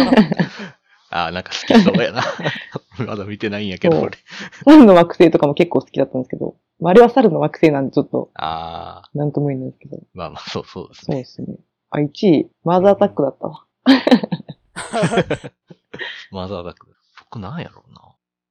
[1.10, 2.22] ああ、なんか好きそうやな。
[3.06, 4.18] まだ見てないんやけど、俺。
[4.66, 11.24] 猿の惑星とかも結構好きだったんですけど、まああれは猿の惑星なんでちょっと、ああ、なんとも言えないですけど、まあまあ、そうそうですね。
[11.26, 11.58] そうですね。
[11.92, 13.66] あ、1位、マーズアタックだったわ。
[16.32, 16.88] マザーダック。
[17.20, 18.02] 僕なんやろうな。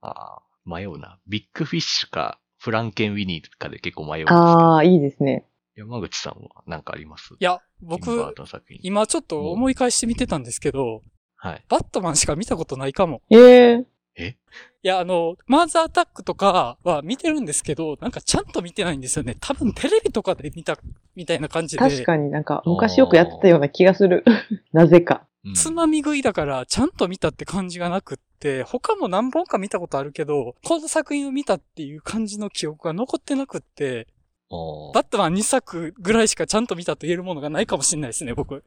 [0.02, 1.18] ああ、迷うな。
[1.26, 4.38] ビッグフィッシュか、フランケンウィニーかで結構迷うんですけど。
[4.40, 5.46] ああ、いいですね。
[5.74, 7.34] 山口さんは何かあります？
[7.38, 8.34] いや、僕。
[8.80, 11.02] 今ちょっと思い返してみてたんですけど、
[11.36, 11.64] はい。
[11.68, 13.22] バットマンしか見たことないかも。
[13.30, 13.84] え
[14.16, 14.36] え？
[14.82, 19.36] いや、あの、マーズアタックとかは見てるんですけど、なんかちゃんと見てないんですよね。
[19.40, 20.78] 多分テレビとかで見た、
[21.14, 21.82] みたいな感じで。
[21.82, 24.24] 確かになんか昔よくやってたような気がする。
[24.72, 25.26] なぜか。
[25.44, 34.08] うんつまみ食いだから、ちゃんと見たって感じがなくって、他も何本か見たことあるけど、この作品を見たっていう感じの記憶が残ってなくって、
[34.50, 38.64] バットマン2作ぐらいしかちゃんと見たと言えるものがないかもしれないですね、僕。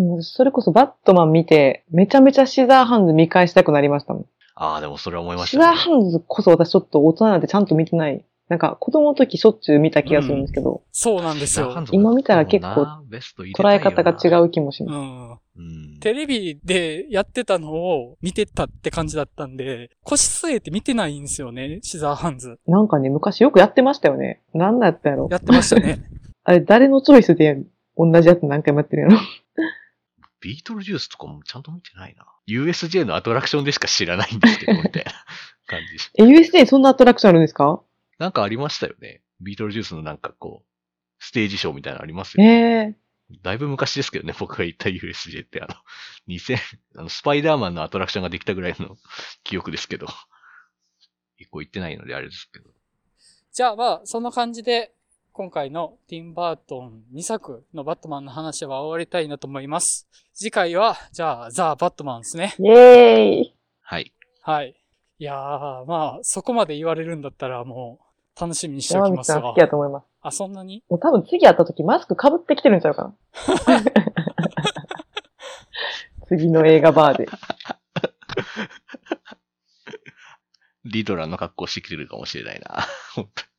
[0.00, 4.26] もうそれこそバットマン見て、めちゃめちゃシザーハンズ見返したくなりましたもん。
[4.54, 5.76] ああ、でもそれは思いましシザーたね。
[5.76, 8.24] ハンズこそ私ちょっと大人なんてちゃんと見てない。
[8.48, 11.84] なんか子供の時しょっちゅう見た気がするんですけど、そうなんですよ。
[11.92, 12.84] 今見たら結構
[13.56, 14.46] 捉え方が違う。
[14.46, 14.96] う気もします。
[14.96, 15.30] うん。
[15.30, 16.00] うん。
[16.00, 22.58] テレビでやってたのを見てたって感じだったんで、腰据えて見てないんですよね、シザーハンズ。
[22.66, 24.40] なんかね、昔よくやってましたよね。
[24.52, 26.04] なんだったやろやってましたね。
[26.42, 27.62] あれ、誰のチョイスで
[27.96, 29.18] 同じやつ何回もやってるやろ
[30.40, 32.26] ビートルジュースとかもちゃんと見てないな。
[32.46, 35.12] USJ のアトラクションでしか知らないんですけど、 みたいな
[35.66, 35.96] 感じ。
[36.18, 37.82] え、USJ にそんなアトラクションあるんですか？
[38.18, 39.22] なんかありましたよね。
[39.40, 42.96] ビートルジュースのなんかこう、ステージショーみたいなのありますえよね。
[43.32, 45.74] えだいぶ昔ですけどね、僕が行った USJ ってあの、
[46.28, 46.56] 2000、
[46.96, 48.96] あの、スパイダーマンのアトラクションができたぐらいの
[49.44, 50.06] 記憶ですけど、
[51.38, 52.70] 結構行ってないのであれですけど。
[53.52, 54.92] じゃあまあ、そんな感じで、
[55.40, 60.06] 今回のティン・バートン2作のバットマンの話は終わりたいなと思います。
[60.34, 62.54] 次回は、じゃあ、ザ・バットマンですね。
[62.58, 64.12] イェーイはい。
[64.42, 64.74] はい。
[65.18, 68.00] いやー、まあ、そこまで言われるんだったらも
[68.36, 69.60] う、楽しみにしておきますわ好き。
[69.60, 70.04] だと思います。
[70.20, 70.84] あ、そんなに？
[70.90, 73.14] もう多分次会った時マスク被ってきてるんちゃうかな
[76.28, 77.26] 次の映画バーで。
[80.84, 82.86] リドラーの格好してきてるかもしれないな。
[83.14, 83.49] 本当に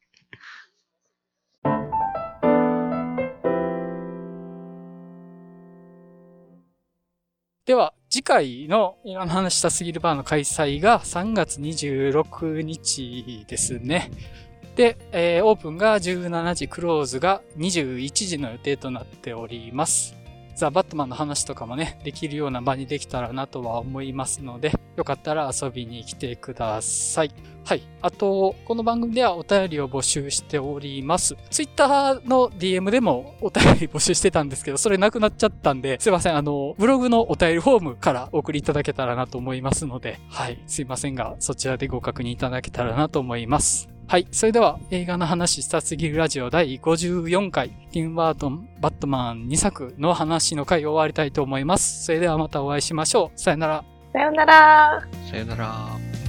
[7.72, 14.12] では、次回の今の話したすぎるバーの開催が3月26日ですね。
[14.76, 20.18] で、えーオープンが17時、クローズが21時の予定となっております。
[20.62, 27.32] ザ・バットマンの話とかもね、できるような場にできたらなとは思いますので、よかったら遊びに来てください。
[27.66, 27.82] はい。
[28.02, 31.36] あと、この番組ではお便りを募集しております。
[31.50, 36.38] ツイッターの DM でもお便り募集してたんですけど、それなくなっちゃったんで、すいません。
[36.38, 40.62] あの、ブログのお便りフォームからお送りいただけたらなと思いますので、はい。
[40.68, 43.91] すいませんが、そちらでご確認いただけたらなと思います。
[44.08, 44.28] はい。
[44.32, 52.04] それでは、映画の話したすぎるラジオ第54回、ティム・バートン、バットマン2作の話の回を終わりたいと思います。
[52.06, 53.40] それではまたお会いしましょう。
[53.40, 53.86] さよなら。
[54.14, 56.21] さよならさよなら。